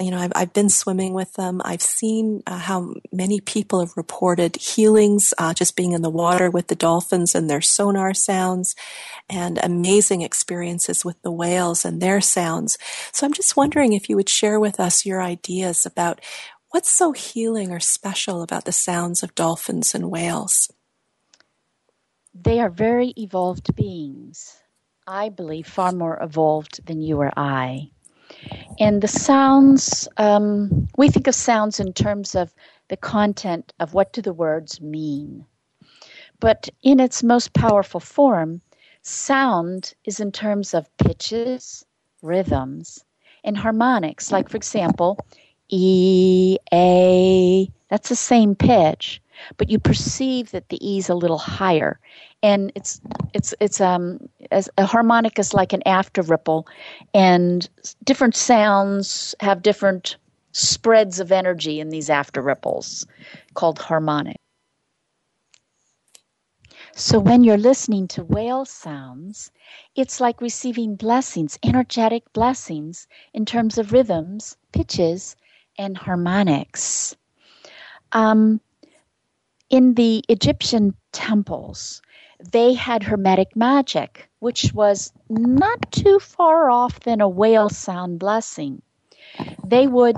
[0.00, 1.60] you know, I've, I've been swimming with them.
[1.64, 6.50] I've seen uh, how many people have reported healings uh, just being in the water
[6.50, 8.74] with the dolphins and their sonar sounds,
[9.28, 12.78] and amazing experiences with the whales and their sounds.
[13.12, 16.20] So I'm just wondering if you would share with us your ideas about
[16.70, 20.70] what's so healing or special about the sounds of dolphins and whales.
[22.34, 24.56] They are very evolved beings.
[25.06, 27.90] I believe far more evolved than you or I.
[28.78, 32.54] And the sounds, um, we think of sounds in terms of
[32.88, 35.44] the content of what do the words mean.
[36.40, 38.62] But in its most powerful form,
[39.02, 41.84] sound is in terms of pitches,
[42.22, 43.04] rhythms,
[43.44, 44.32] and harmonics.
[44.32, 45.18] Like, for example,
[45.68, 47.70] E, A.
[47.88, 49.20] That's the same pitch,
[49.56, 51.98] but you perceive that the E is a little higher.
[52.42, 53.00] And it's
[53.34, 54.18] it's it's um
[54.50, 56.66] as a harmonic is like an after ripple,
[57.14, 57.68] and
[58.04, 60.16] different sounds have different
[60.52, 63.06] spreads of energy in these after ripples,
[63.54, 64.36] called harmonic.
[66.94, 69.50] So when you're listening to whale sounds,
[69.94, 75.36] it's like receiving blessings, energetic blessings in terms of rhythms, pitches,
[75.78, 77.16] and harmonics.
[78.12, 78.60] Um,
[79.70, 82.02] in the Egyptian temples,
[82.52, 88.82] they had hermetic magic, which was not too far off than a whale sound blessing.
[89.64, 90.16] They would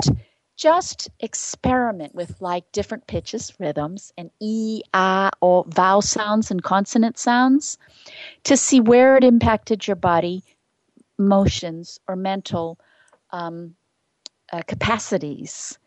[0.57, 4.83] just experiment with like different pitches, rhythms, and e,
[5.41, 7.79] or vowel sounds and consonant sounds
[8.45, 10.45] to see where it impacted your body,
[11.19, 12.79] motions, or mental
[13.31, 13.75] um,
[14.53, 15.79] uh, capacities.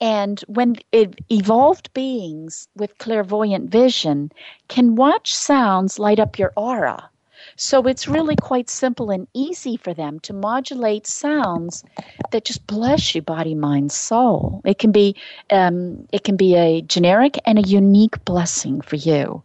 [0.00, 4.30] And when evolved beings with clairvoyant vision
[4.68, 7.10] can watch sounds light up your aura
[7.56, 11.84] so it's really quite simple and easy for them to modulate sounds
[12.30, 14.60] that just bless you, body, mind, soul.
[14.64, 15.16] It can be
[15.50, 19.42] um, it can be a generic and a unique blessing for you.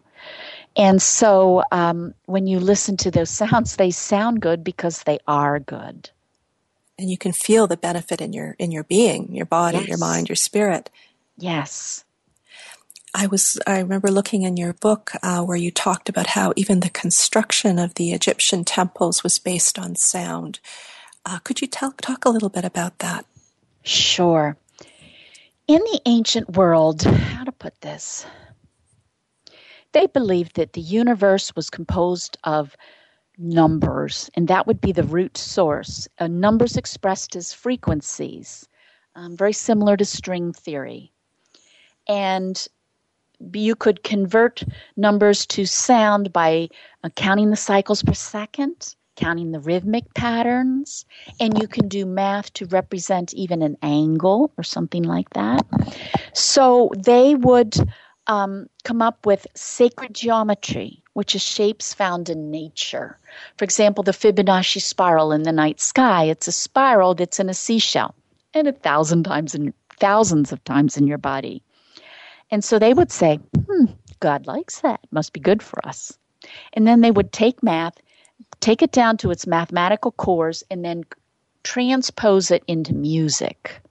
[0.76, 5.60] And so um, when you listen to those sounds, they sound good because they are
[5.60, 6.10] good.
[7.02, 9.88] And you can feel the benefit in your in your being, your body, yes.
[9.88, 10.92] your mind, your spirit.
[11.36, 12.06] Yes.
[13.16, 16.82] I was I remember looking in your book uh, where you talked about how even
[16.82, 20.60] the construction of the Egyptian temples was based on sound.
[21.26, 23.26] Uh, could you tell, talk a little bit about that?
[23.82, 24.56] Sure.
[25.68, 28.28] In the ancient world, how to put this?
[29.94, 32.76] They believed that the universe was composed of
[33.38, 36.08] numbers, and that would be the root source.
[36.20, 38.68] Uh, numbers expressed as frequencies,
[39.16, 41.12] um, very similar to string theory.
[42.08, 42.68] And
[43.54, 44.64] you could convert
[44.98, 46.70] numbers to sound by
[47.04, 51.06] uh, counting the cycles per second, counting the rhythmic patterns,
[51.40, 55.66] and you can do math to represent even an angle or something like that.
[56.34, 57.76] So they would
[58.28, 63.18] um, come up with sacred geometry, which is shapes found in nature.
[63.58, 67.54] For example, the Fibonacci spiral in the night sky, it's a spiral that's in a
[67.54, 68.16] seashell
[68.54, 71.62] and a thousand times in thousands of times in your body.
[72.50, 73.86] And so they would say, hmm,
[74.20, 75.00] God likes that.
[75.12, 76.18] Must be good for us.
[76.74, 77.96] And then they would take math,
[78.60, 81.04] take it down to its mathematical cores, and then
[81.64, 83.82] transpose it into music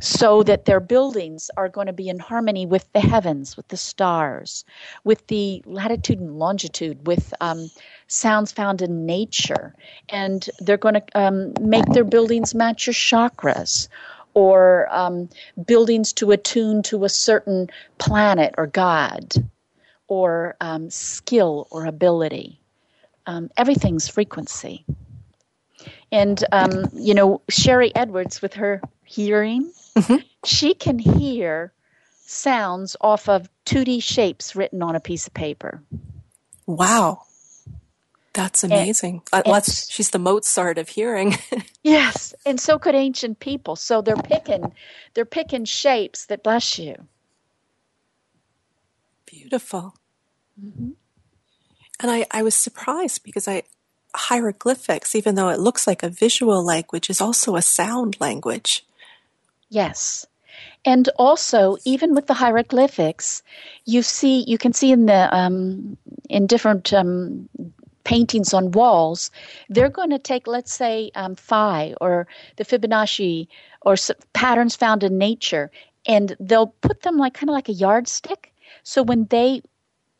[0.00, 3.76] so that their buildings are going to be in harmony with the heavens, with the
[3.76, 4.64] stars,
[5.04, 7.70] with the latitude and longitude, with um,
[8.06, 9.74] sounds found in nature.
[10.08, 13.88] And they're going to um, make their buildings match your chakras
[14.34, 15.28] or um,
[15.66, 19.34] buildings to attune to a certain planet or god
[20.08, 22.60] or um, skill or ability.
[23.26, 24.84] Um, everything's frequency.
[26.10, 30.16] And, um, you know, Sharry Edwards, with her hearing, mm-hmm.
[30.44, 31.72] she can hear
[32.24, 35.82] sounds off of 2D shapes written on a piece of paper.
[36.66, 37.22] Wow.
[38.32, 39.22] That's amazing.
[39.32, 41.36] And, uh, she's the Mozart of hearing.
[41.82, 43.76] yes, and so could ancient people.
[43.76, 44.72] So they're picking,
[45.12, 46.96] they're picking shapes that bless you.
[49.26, 49.94] Beautiful.
[50.58, 50.90] Mm-hmm.
[52.00, 53.64] And I, I was surprised because I
[54.14, 58.84] hieroglyphics, even though it looks like a visual language, is also a sound language.
[59.72, 60.26] Yes.
[60.84, 63.42] And also, even with the hieroglyphics,
[63.86, 65.96] you see, you can see in the um,
[66.28, 67.48] in different um,
[68.04, 69.30] paintings on walls,
[69.68, 73.48] they're going to take, let's say, um, phi or the Fibonacci
[73.82, 73.96] or
[74.34, 75.70] patterns found in nature,
[76.06, 78.52] and they'll put them like kind of like a yardstick.
[78.84, 79.62] So when they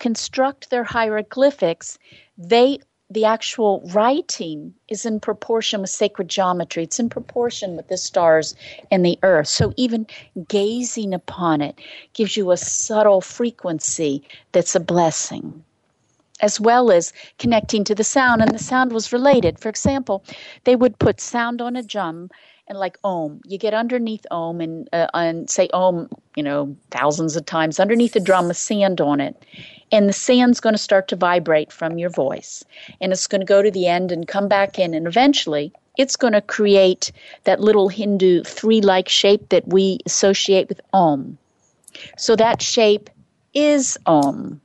[0.01, 1.99] construct their hieroglyphics,
[2.39, 2.81] they
[3.13, 6.85] the actual writing is in proportion with sacred geometry.
[6.85, 8.55] It's in proportion with the stars
[8.91, 9.49] and the earth.
[9.49, 10.07] So even
[10.49, 11.79] gazing upon it
[12.15, 14.23] gives you a subtle frequency
[14.53, 15.65] that's a blessing
[16.41, 19.61] as well as connecting to the sound, and the sound was related.
[19.61, 20.25] For example,
[20.65, 22.31] they would put sound on a drum
[22.73, 23.43] and like Om.
[23.45, 28.15] You get underneath Om and uh, and say Om, you know, thousands of times underneath
[28.15, 29.37] the drum with sand on it,
[29.93, 32.65] and the sand's going to start to vibrate from your voice,
[33.01, 36.17] and it's going to go to the end and come back in, and eventually it's
[36.17, 37.13] going to create
[37.45, 41.37] that little Hindu three-like shape that we associate with Om.
[42.17, 43.11] So that shape
[43.53, 44.63] is Om.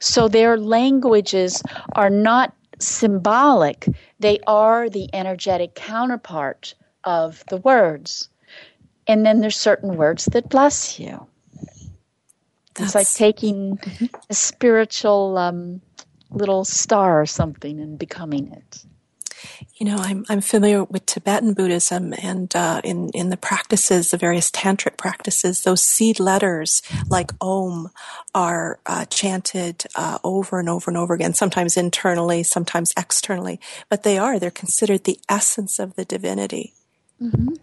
[0.00, 1.62] So their languages
[1.92, 3.86] are not symbolic,
[4.18, 8.28] they are the energetic counterpart of the words.
[9.06, 11.26] And then there's certain words that bless you.
[12.74, 13.78] That's, it's like taking
[14.28, 15.80] a spiritual um,
[16.30, 18.84] little star or something and becoming it.
[19.74, 24.16] You know, I'm I'm familiar with Tibetan Buddhism, and uh, in in the practices, the
[24.16, 27.90] various tantric practices, those seed letters like Om
[28.34, 31.34] are uh, chanted uh, over and over and over again.
[31.34, 36.74] Sometimes internally, sometimes externally, but they are they're considered the essence of the divinity.
[37.20, 37.54] Mm-hmm.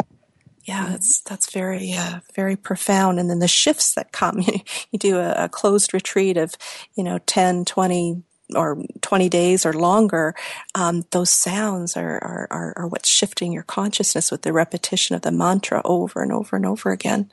[0.63, 3.19] Yeah, that's that's very uh, very profound.
[3.19, 4.39] And then the shifts that come.
[4.39, 4.59] You,
[4.91, 6.55] you do a, a closed retreat of,
[6.95, 8.23] you know, 10, 20,
[8.55, 10.35] or 20 days or longer,
[10.75, 15.21] um, those sounds are, are, are, are, what's shifting your consciousness with the repetition of
[15.21, 17.29] the mantra over and over and over again.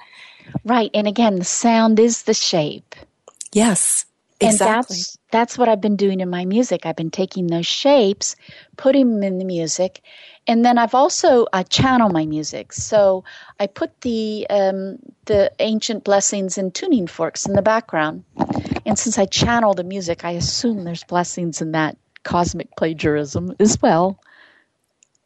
[0.64, 0.90] Right.
[0.94, 2.94] And again, the sound is the shape.
[3.52, 4.06] Yes.
[4.40, 4.66] Exactly.
[4.66, 6.86] And that's that's what I've been doing in my music.
[6.86, 8.36] I've been taking those shapes,
[8.76, 10.02] putting them in the music,
[10.50, 12.72] and then I've also I channel my music.
[12.72, 13.22] So
[13.60, 18.24] I put the um, the ancient blessings and tuning forks in the background,
[18.84, 23.80] and since I channel the music, I assume there's blessings in that cosmic plagiarism as
[23.80, 24.18] well.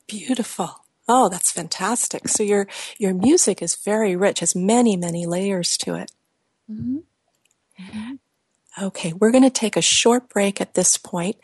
[0.07, 0.85] Beautiful.
[1.09, 2.29] Oh, that's fantastic.
[2.29, 2.69] So your
[2.99, 6.13] your music is very rich, has many many layers to it.
[6.71, 6.99] Mm-hmm.
[7.81, 8.15] Mm-hmm.
[8.81, 11.37] Okay, we're going to take a short break at this point.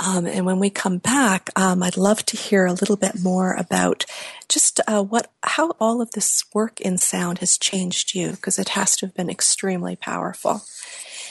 [0.00, 3.54] Um, and when we come back, um, I'd love to hear a little bit more
[3.54, 4.04] about
[4.50, 8.70] just uh, what, how all of this work in sound has changed you, because it
[8.70, 10.60] has to have been extremely powerful.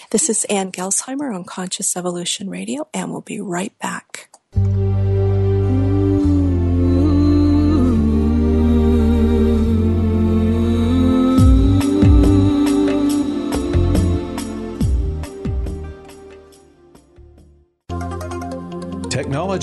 [0.10, 4.30] This is Ann Gelsheimer on Conscious Evolution Radio, and we'll be right back.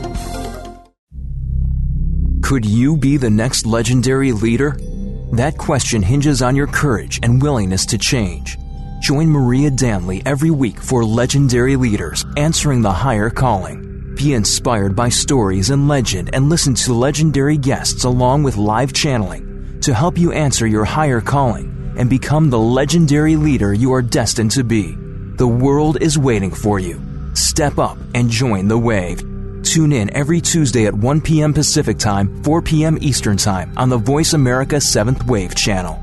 [2.42, 4.76] Could you be the next legendary leader?
[5.32, 8.58] That question hinges on your courage and willingness to change.
[9.00, 14.14] Join Maria Danley every week for Legendary Leaders Answering the Higher Calling.
[14.16, 19.80] Be inspired by stories and legend and listen to legendary guests along with live channeling
[19.80, 24.50] to help you answer your higher calling and become the legendary leader you are destined
[24.50, 24.96] to be.
[25.36, 27.00] The world is waiting for you.
[27.34, 29.20] Step up and join the wave.
[29.62, 31.54] Tune in every Tuesday at 1 p.m.
[31.54, 32.98] Pacific Time, 4 p.m.
[33.00, 36.02] Eastern Time on the Voice America 7th Wave channel.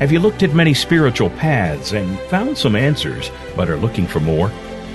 [0.00, 4.18] Have you looked at many spiritual paths and found some answers, but are looking for
[4.18, 4.50] more?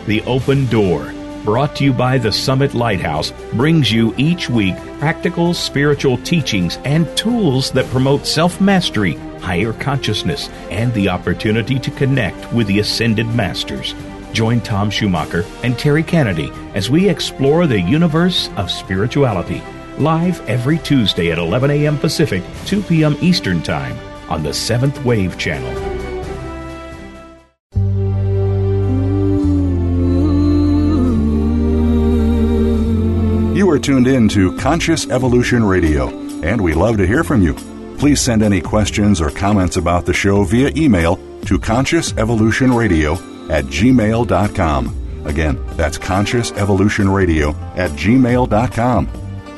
[0.07, 5.53] The Open Door, brought to you by the Summit Lighthouse, brings you each week practical
[5.53, 12.51] spiritual teachings and tools that promote self mastery, higher consciousness, and the opportunity to connect
[12.51, 13.93] with the ascended masters.
[14.33, 19.61] Join Tom Schumacher and Terry Kennedy as we explore the universe of spirituality.
[19.99, 21.99] Live every Tuesday at 11 a.m.
[21.99, 23.15] Pacific, 2 p.m.
[23.21, 23.95] Eastern Time
[24.29, 25.73] on the Seventh Wave Channel.
[33.55, 36.09] You are tuned in to Conscious Evolution Radio,
[36.43, 37.53] and we love to hear from you.
[37.97, 41.15] Please send any questions or comments about the show via email
[41.45, 45.25] to consciousevolutionradio at gmail.com.
[45.25, 49.09] Again, that's consciousevolutionradio at gmail.com.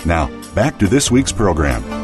[0.05, 1.96] Now, back to this week's program.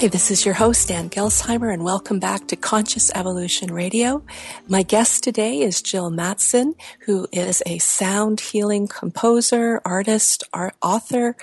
[0.00, 4.24] Hi, this is your host, Ann Gelsheimer, and welcome back to Conscious Evolution Radio.
[4.66, 11.36] My guest today is Jill Mattson, who is a sound healing composer, artist, art, author,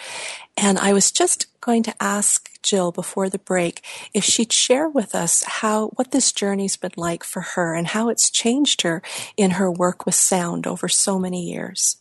[0.57, 3.85] and I was just going to ask Jill before the break
[4.15, 8.09] if she'd share with us how what this journey's been like for her and how
[8.09, 9.03] it's changed her
[9.37, 11.97] in her work with sound over so many years.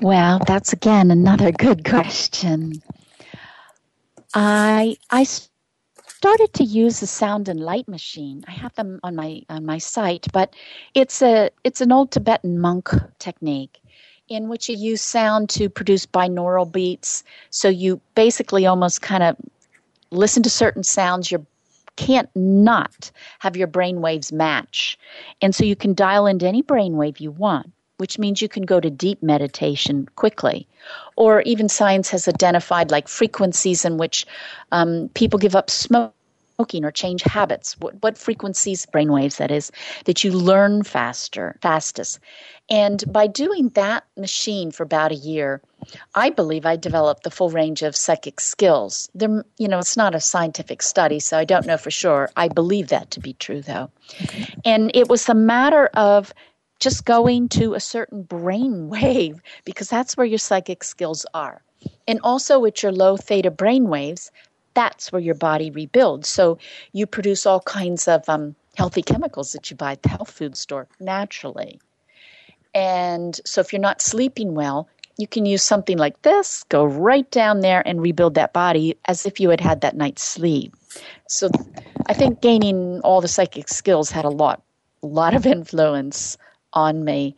[0.00, 2.80] Well, that's again another good question.
[4.34, 5.26] I I
[6.22, 8.44] started to use the sound and light machine.
[8.48, 10.54] I have them on my on my site, but
[10.94, 13.80] it's a it's an old Tibetan monk technique
[14.28, 17.24] in which you use sound to produce binaural beats.
[17.50, 19.36] So you basically almost kind of
[20.10, 21.46] listen to certain sounds you
[21.96, 23.10] can't not
[23.40, 24.98] have your brain waves match.
[25.42, 27.72] And so you can dial into any brain wave you want
[28.02, 30.66] which means you can go to deep meditation quickly.
[31.14, 34.26] Or even science has identified like frequencies in which
[34.72, 37.78] um, people give up smoking or change habits.
[37.78, 39.70] What, what frequencies, brainwaves that is,
[40.06, 42.18] that you learn faster, fastest.
[42.68, 45.60] And by doing that machine for about a year,
[46.16, 49.08] I believe I developed the full range of psychic skills.
[49.14, 52.30] There, you know, it's not a scientific study, so I don't know for sure.
[52.34, 53.90] I believe that to be true, though.
[54.64, 56.34] And it was a matter of
[56.82, 61.62] just going to a certain brain wave because that's where your psychic skills are.
[62.08, 64.32] And also with your low theta brain waves,
[64.74, 66.28] that's where your body rebuilds.
[66.28, 66.58] So
[66.92, 70.56] you produce all kinds of um, healthy chemicals that you buy at the health food
[70.56, 71.80] store naturally.
[72.74, 77.30] And so if you're not sleeping well, you can use something like this, go right
[77.30, 80.74] down there and rebuild that body as if you had had that night's sleep.
[81.28, 81.48] So
[82.06, 84.62] I think gaining all the psychic skills had a lot,
[85.02, 86.38] a lot of influence
[86.72, 87.36] on me.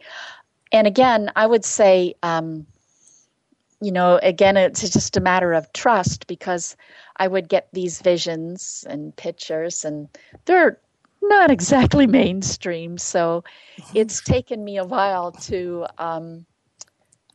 [0.73, 2.67] And again, I would say, um,
[3.81, 6.77] you know, again, it's just a matter of trust because
[7.17, 10.09] I would get these visions and pictures, and
[10.47, 10.79] they're
[11.23, 12.99] not exactly mainstream.
[12.99, 13.45] So
[13.79, 13.97] mm-hmm.
[13.97, 16.47] it's taken me a while to um,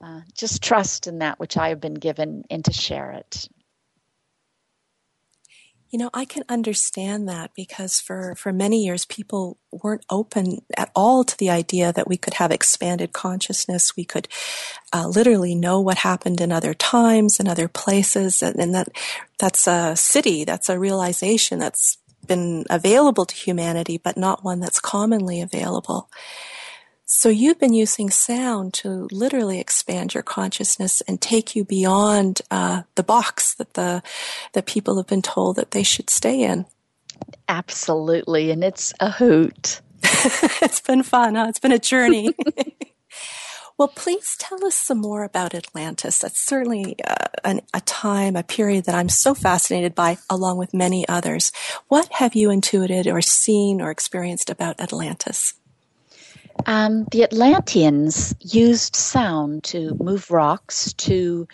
[0.01, 3.47] uh, just trust in that which I have been given and to share it.
[5.89, 10.91] You know, I can understand that because for, for many years people weren't open at
[10.95, 13.95] all to the idea that we could have expanded consciousness.
[13.97, 14.27] We could
[14.93, 18.89] uh, literally know what happened in other times and other places, and, and that
[19.39, 24.79] that's a city, that's a realization that's been available to humanity, but not one that's
[24.79, 26.09] commonly available.
[27.11, 32.83] So you've been using sound to literally expand your consciousness and take you beyond uh,
[32.93, 34.03] the box that the
[34.53, 36.67] that people have been told that they should stay in.
[37.47, 39.81] Absolutely, and it's a hoot.
[40.61, 41.47] it's been fun, huh?
[41.49, 42.35] It's been a journey.
[43.79, 46.19] well, please tell us some more about Atlantis.
[46.19, 50.75] That's certainly uh, an, a time, a period that I'm so fascinated by, along with
[50.75, 51.51] many others.
[51.87, 55.55] What have you intuited or seen or experienced about Atlantis?
[56.65, 61.47] Um, the Atlanteans used sound to move rocks, to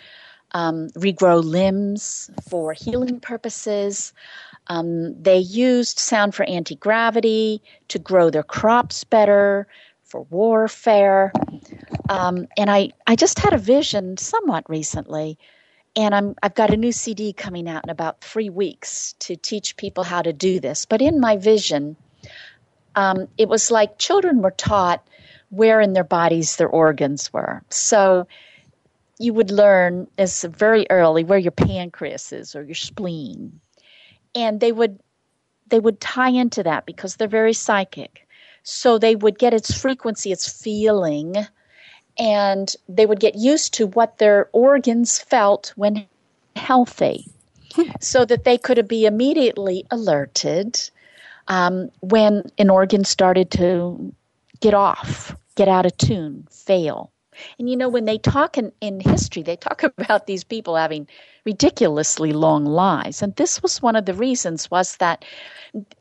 [0.52, 4.12] um, regrow limbs for healing purposes.
[4.68, 9.66] Um, they used sound for anti gravity, to grow their crops better,
[10.02, 11.32] for warfare.
[12.08, 15.38] Um, and I, I just had a vision somewhat recently,
[15.94, 19.76] and I'm, I've got a new CD coming out in about three weeks to teach
[19.76, 20.84] people how to do this.
[20.84, 21.96] But in my vision,
[22.96, 25.06] um, it was like children were taught
[25.50, 27.62] where in their bodies their organs were.
[27.70, 28.26] So
[29.18, 33.60] you would learn as very early where your pancreas is or your spleen.
[34.34, 34.98] And they would
[35.68, 38.26] they would tie into that because they're very psychic.
[38.62, 41.34] So they would get its frequency, its feeling,
[42.18, 46.06] and they would get used to what their organs felt when
[46.54, 47.28] healthy
[48.00, 50.90] so that they could be immediately alerted
[51.48, 54.14] um, when an organ started to
[54.60, 57.12] get off, get out of tune, fail.
[57.58, 61.06] And you know, when they talk in, in history, they talk about these people having
[61.44, 63.22] ridiculously long lives.
[63.22, 65.24] And this was one of the reasons was that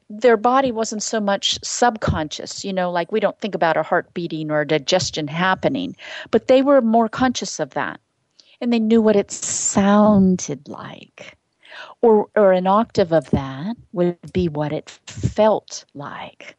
[0.09, 4.13] their body wasn't so much subconscious, you know, like we don't think about a heart
[4.13, 5.95] beating or digestion happening,
[6.31, 7.99] but they were more conscious of that.
[8.61, 11.37] And they knew what it sounded like
[12.05, 16.55] or, or an octave of that would be what it felt like.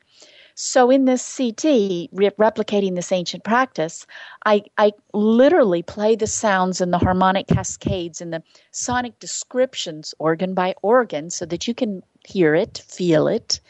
[0.57, 4.07] So in this CD, re- replicating this ancient practice,
[4.44, 8.42] I, I literally play the sounds and the harmonic cascades and the
[8.72, 13.61] sonic descriptions organ by organ so that you can hear it, feel it.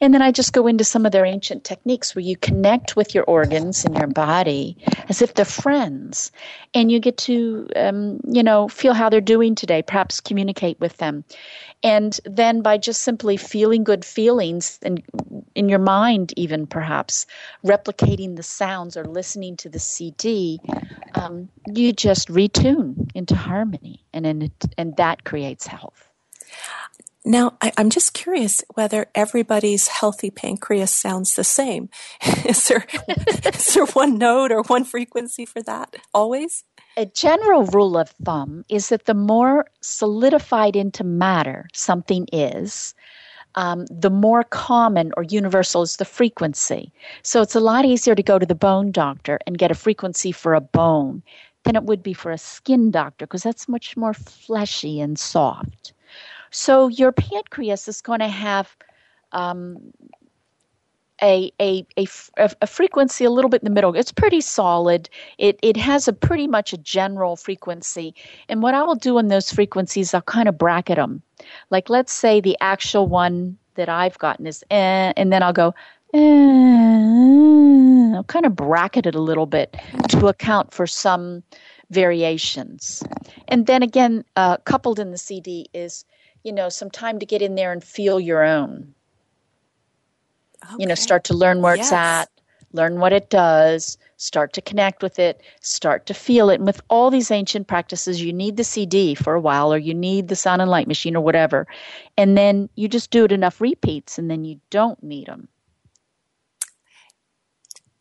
[0.00, 3.14] And then I just go into some of their ancient techniques where you connect with
[3.14, 4.76] your organs and your body
[5.08, 6.32] as if they're friends.
[6.74, 10.96] And you get to, um, you know, feel how they're doing today, perhaps communicate with
[10.98, 11.24] them.
[11.82, 15.02] And then by just simply feeling good feelings and
[15.54, 17.26] in your mind, even perhaps
[17.64, 20.60] replicating the sounds or listening to the CD,
[21.14, 24.04] um, you just retune into harmony.
[24.12, 26.08] And, in, and that creates health.
[27.24, 31.88] Now, I, am just curious whether everybody's healthy pancreas sounds the same.
[32.44, 32.84] is there
[33.54, 36.64] is there one note or one frequency for that always?
[36.96, 42.92] A general rule of thumb is that the more solidified into matter something is,
[43.54, 46.92] um, the more common or universal is the frequency.
[47.22, 50.32] So it's a lot easier to go to the bone doctor and get a frequency
[50.32, 51.22] for a bone
[51.62, 55.92] than it would be for a skin doctor because that's much more fleshy and soft.
[56.52, 58.76] So your pancreas is going to have
[59.32, 59.92] um,
[61.22, 63.94] a, a, a, a, frequency a little bit in the middle.
[63.94, 65.08] It's pretty solid.
[65.38, 68.14] It, it has a pretty much a general frequency.
[68.48, 71.22] And what I will do in those frequencies, I'll kind of bracket them.
[71.70, 75.74] Like let's say the actual one that I've gotten is eh, and then I'll go
[76.12, 76.18] eh,
[78.16, 79.74] I'll kind of bracket it a little bit
[80.10, 81.42] to account for some
[81.90, 83.02] variations.
[83.48, 86.04] And then again, uh, coupled in the CD is
[86.44, 88.94] you know, some time to get in there and feel your own.
[90.64, 90.76] Okay.
[90.78, 91.86] You know, start to learn where yes.
[91.86, 92.30] it's at,
[92.72, 96.56] learn what it does, start to connect with it, start to feel it.
[96.56, 99.94] And with all these ancient practices, you need the CD for a while, or you
[99.94, 101.66] need the sound and light machine, or whatever.
[102.16, 105.48] And then you just do it enough repeats, and then you don't need them.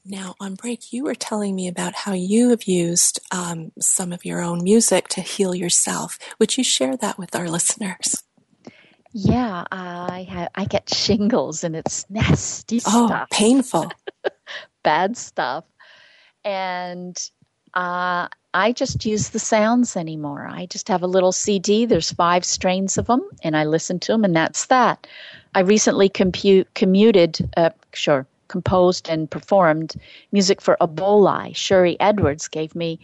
[0.03, 4.25] Now, on break, you were telling me about how you have used um, some of
[4.25, 6.17] your own music to heal yourself.
[6.39, 8.23] Would you share that with our listeners?
[9.13, 10.49] Yeah, I have.
[10.55, 13.27] I get shingles, and it's nasty oh, stuff.
[13.31, 13.91] Oh, painful,
[14.83, 15.65] bad stuff,
[16.45, 17.17] and
[17.73, 20.47] uh, I just use the sounds anymore.
[20.49, 21.85] I just have a little CD.
[21.85, 25.07] There's five strains of them, and I listen to them, and that's that.
[25.55, 29.95] I recently compute, commuted, uh, sure, composed and performed
[30.31, 31.53] music for Ebola.
[31.53, 32.99] Sharry Edwards gave me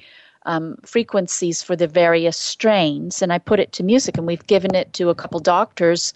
[0.47, 4.17] um, frequencies for the various strains, and I put it to music.
[4.17, 6.13] And we've given it to a couple doctors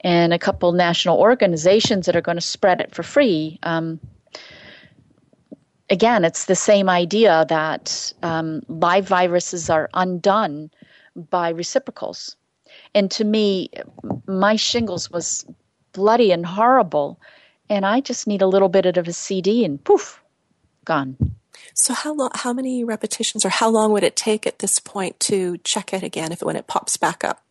[0.00, 3.58] and a couple national organizations that are going to spread it for free.
[3.64, 4.00] Um,
[5.90, 10.70] again, it's the same idea that um, live viruses are undone
[11.30, 12.36] by reciprocals.
[12.94, 13.68] And to me,
[14.26, 15.44] my shingles was
[15.92, 17.20] bloody and horrible,
[17.68, 20.22] and I just need a little bit of a CD, and poof,
[20.84, 21.16] gone.
[21.74, 25.18] So how long, how many repetitions or how long would it take at this point
[25.20, 27.42] to check it again if when it pops back up?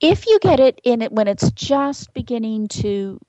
[0.00, 3.20] If you get it in it when it's just beginning to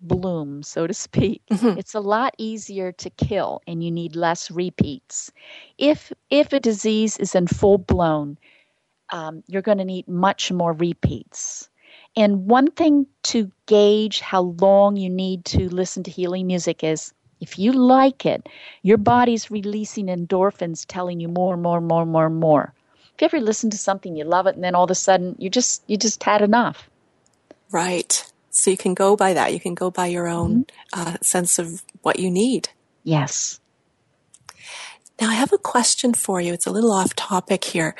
[0.00, 1.78] bloom, so to speak, mm-hmm.
[1.78, 5.30] it's a lot easier to kill and you need less repeats.
[5.78, 8.38] If if a disease is in full blown,
[9.10, 11.68] um, you're going to need much more repeats.
[12.16, 17.12] And one thing to gauge how long you need to listen to healing music is
[17.44, 18.48] if you like it,
[18.80, 22.72] your body's releasing endorphins telling you more, more, more, more, more.
[23.14, 25.36] If you ever listen to something, you love it, and then all of a sudden
[25.38, 26.88] you just you just had enough.
[27.70, 28.12] Right.
[28.48, 29.52] So you can go by that.
[29.52, 31.00] You can go by your own mm-hmm.
[31.00, 32.70] uh, sense of what you need.
[33.02, 33.60] Yes.
[35.20, 36.54] Now, I have a question for you.
[36.54, 37.94] It's a little off topic here,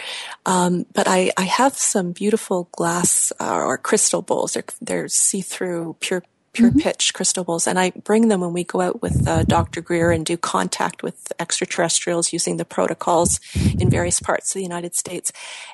[0.47, 4.55] um, but I, I, have some beautiful glass uh, or crystal bowls.
[4.55, 6.24] They're, they're see through, pure
[6.55, 6.80] pure mm-hmm.
[6.80, 9.80] pitch crystal bowls, and I bring them when we go out with uh, Dr.
[9.80, 13.40] Greer and do contact with extraterrestrials using the protocols
[13.78, 15.32] in various parts of the United States.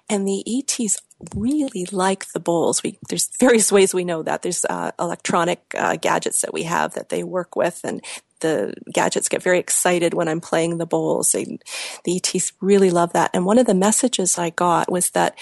[0.09, 1.01] And the ETs
[1.35, 2.83] really like the bowls.
[2.83, 4.43] We, there's various ways we know that.
[4.43, 8.03] There's uh, electronic uh, gadgets that we have that they work with, and
[8.41, 11.33] the gadgets get very excited when I'm playing the bowls.
[11.33, 11.59] They,
[12.05, 13.31] the ETs really love that.
[13.35, 15.39] And one of the messages I got was that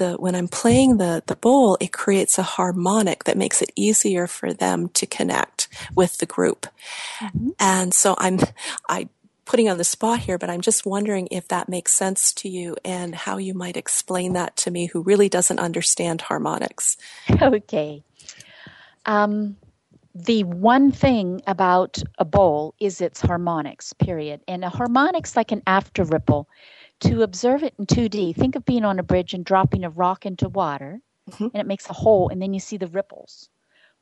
[0.00, 4.26] the when I'm playing the the bowl, it creates a harmonic that makes it easier
[4.26, 6.66] for them to connect with the group.
[7.20, 7.50] Mm-hmm.
[7.60, 8.40] And so I'm
[8.88, 9.08] I
[9.44, 12.76] putting on the spot here, but I'm just wondering if that makes sense to you
[12.84, 16.96] and how you might explain that to me who really doesn't understand harmonics.
[17.42, 18.02] Okay.
[19.06, 19.56] Um,
[20.14, 24.40] the one thing about a bowl is its harmonics, period.
[24.46, 26.48] And a harmonic's like an after ripple
[27.00, 30.26] to observe it in 2D, think of being on a bridge and dropping a rock
[30.26, 31.44] into water, mm-hmm.
[31.44, 33.48] and it makes a hole, and then you see the ripples.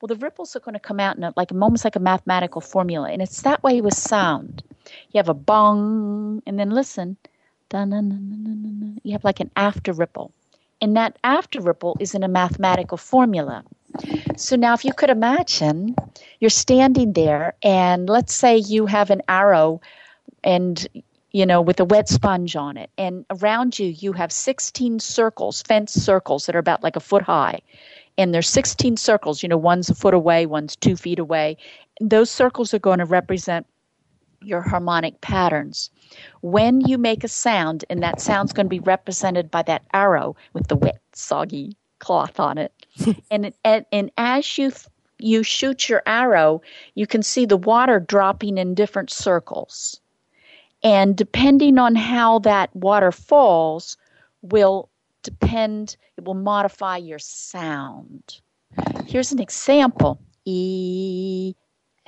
[0.00, 2.60] Well, the ripples are going to come out in a, like almost like a mathematical
[2.60, 4.62] formula, and it's that way with sound.
[5.10, 7.16] You have a bong, and then listen,
[7.72, 10.32] you have like an after ripple,
[10.80, 13.64] And that after ripple is in a mathematical formula.
[14.36, 15.96] So now, if you could imagine,
[16.40, 19.80] you're standing there, and let's say you have an arrow
[20.44, 20.86] and
[21.32, 22.90] you know, with a wet sponge on it.
[22.96, 27.22] And around you, you have 16 circles, fence circles that are about like a foot
[27.22, 27.60] high.
[28.16, 31.56] And there's 16 circles, you know, one's a foot away, one's two feet away.
[32.00, 33.66] Those circles are going to represent
[34.42, 35.90] your harmonic patterns.
[36.40, 40.36] When you make a sound, and that sound's going to be represented by that arrow
[40.52, 42.72] with the wet, soggy cloth on it.
[43.30, 44.72] and, and, and as you
[45.20, 46.62] you shoot your arrow,
[46.94, 50.00] you can see the water dropping in different circles.
[50.88, 53.98] And depending on how that water falls,
[54.40, 54.88] will
[55.22, 58.40] depend, it will modify your sound.
[59.06, 61.54] Here's an example E,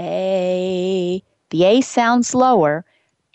[0.01, 1.23] A.
[1.51, 2.87] The A sounds lower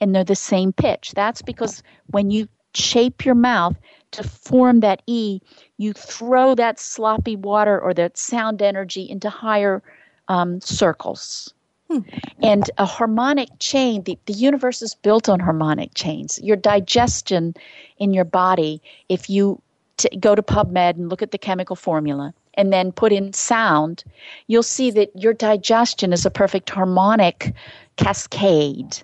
[0.02, 1.14] and they're the same pitch.
[1.16, 3.78] That's because when you shape your mouth
[4.14, 5.42] to form that E,
[5.78, 9.84] you throw that sloppy water or that sound energy into higher
[10.28, 11.54] um, circles.
[11.90, 12.00] Hmm.
[12.42, 16.40] And a harmonic chain, the, the universe is built on harmonic chains.
[16.42, 17.54] Your digestion
[18.00, 19.62] in your body, if you
[19.98, 24.04] t- go to PubMed and look at the chemical formula and then put in sound,
[24.48, 27.54] you'll see that your digestion is a perfect harmonic
[27.98, 28.98] cascade.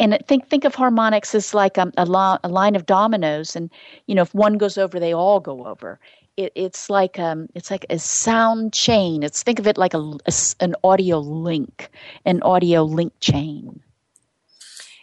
[0.00, 3.70] And think think of harmonics as like a, a, lo- a line of dominoes, and
[4.06, 6.00] you know if one goes over, they all go over
[6.38, 9.22] it, it's like um, it's like a sound chain.
[9.22, 11.90] It's think of it like a, a, an audio link,
[12.24, 13.82] an audio link chain.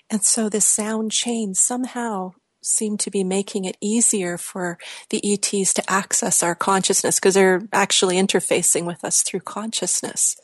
[0.09, 4.77] And so the sound chain somehow seemed to be making it easier for
[5.09, 10.37] the ETs to access our consciousness because they're actually interfacing with us through consciousness.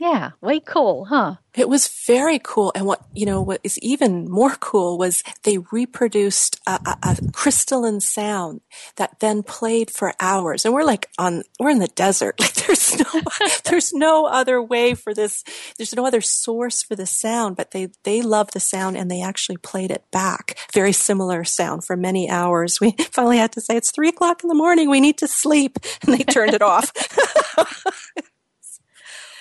[0.00, 1.34] Yeah, way cool, huh?
[1.54, 2.72] It was very cool.
[2.74, 7.32] And what, you know, what is even more cool was they reproduced a, a, a,
[7.32, 8.62] crystalline sound
[8.96, 10.64] that then played for hours.
[10.64, 12.36] And we're like on, we're in the desert.
[12.40, 13.20] Like there's no,
[13.64, 15.44] there's no other way for this.
[15.76, 19.20] There's no other source for the sound, but they, they love the sound and they
[19.20, 20.56] actually played it back.
[20.72, 22.80] Very similar sound for many hours.
[22.80, 24.88] We finally had to say, it's three o'clock in the morning.
[24.88, 25.78] We need to sleep.
[26.06, 26.90] And they turned it off.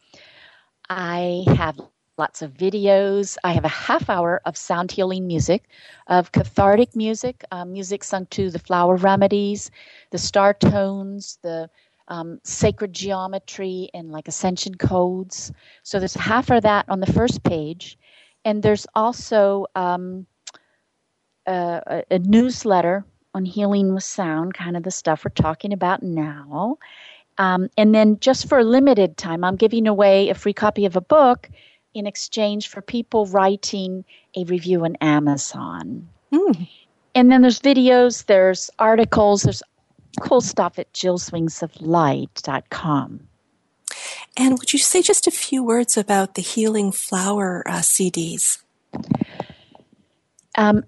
[0.90, 1.80] I have
[2.18, 3.38] lots of videos.
[3.44, 5.64] I have a half hour of sound healing music,
[6.08, 9.70] of cathartic music, um, music sung to the flower remedies,
[10.10, 11.70] the star tones, the
[12.08, 15.52] um, sacred geometry, and like ascension codes.
[15.82, 17.98] So there's half of that on the first page.
[18.44, 20.26] And there's also um,
[21.46, 23.04] a, a newsletter
[23.34, 26.78] on healing with sound, kind of the stuff we're talking about now.
[27.36, 30.96] Um, and then just for a limited time, I'm giving away a free copy of
[30.96, 31.48] a book
[31.98, 34.04] in exchange for people writing
[34.36, 36.08] a review on Amazon.
[36.32, 36.68] Mm.
[37.14, 39.62] And then there's videos, there's articles, there's
[40.20, 43.20] cool stuff at jillswingsoflight.com.
[44.36, 48.62] And would you say just a few words about the Healing Flower uh, CDs?
[50.56, 50.84] Um,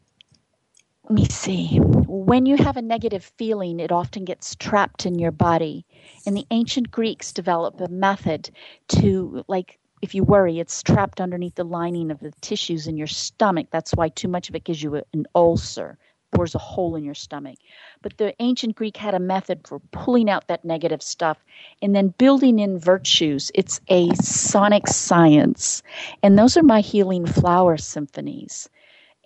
[1.09, 1.79] let me see.
[1.79, 5.85] When you have a negative feeling, it often gets trapped in your body.
[6.25, 8.51] And the ancient Greeks developed a method
[8.89, 13.07] to, like, if you worry, it's trapped underneath the lining of the tissues in your
[13.07, 13.69] stomach.
[13.71, 15.99] That's why too much of it gives you an ulcer,
[16.33, 17.59] bores a hole in your stomach.
[18.03, 21.39] But the ancient Greek had a method for pulling out that negative stuff
[21.83, 23.51] and then building in virtues.
[23.55, 25.83] It's a sonic science.
[26.23, 28.69] And those are my healing flower symphonies.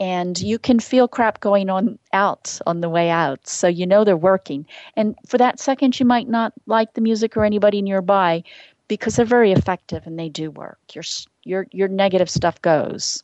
[0.00, 3.46] And you can feel crap going on out on the way out.
[3.46, 4.66] So you know they're working.
[4.96, 8.42] And for that second, you might not like the music or anybody nearby,
[8.88, 10.78] because they're very effective and they do work.
[10.92, 11.04] Your
[11.42, 13.22] your your negative stuff goes,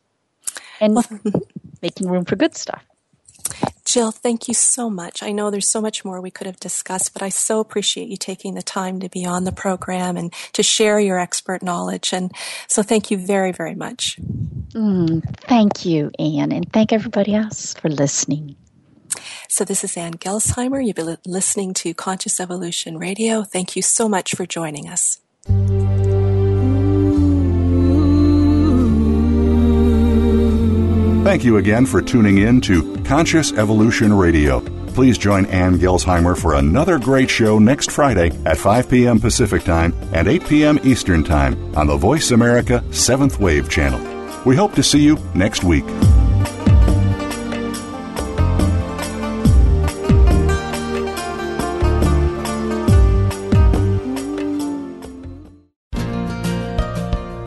[0.80, 0.98] and
[1.82, 2.84] making room for good stuff.
[3.84, 5.20] Jill, thank you so much.
[5.20, 8.16] I know there's so much more we could have discussed, but I so appreciate you
[8.16, 12.12] taking the time to be on the program and to share your expert knowledge.
[12.12, 12.32] And
[12.68, 14.16] so thank you very, very much.
[14.74, 18.54] Mm, thank you, Anne, and thank everybody else for listening.
[19.48, 20.86] So this is Anne Gelsheimer.
[20.86, 23.42] You've been listening to Conscious Evolution Radio.
[23.42, 25.20] Thank you so much for joining us.
[31.24, 34.60] Thank you again for tuning in to Conscious Evolution Radio.
[34.88, 39.20] Please join Ann Gelsheimer for another great show next Friday at 5 p.m.
[39.20, 40.78] Pacific Time and 8 p.m.
[40.82, 44.00] Eastern Time on the Voice America 7th Wave channel.
[44.44, 45.84] We hope to see you next week.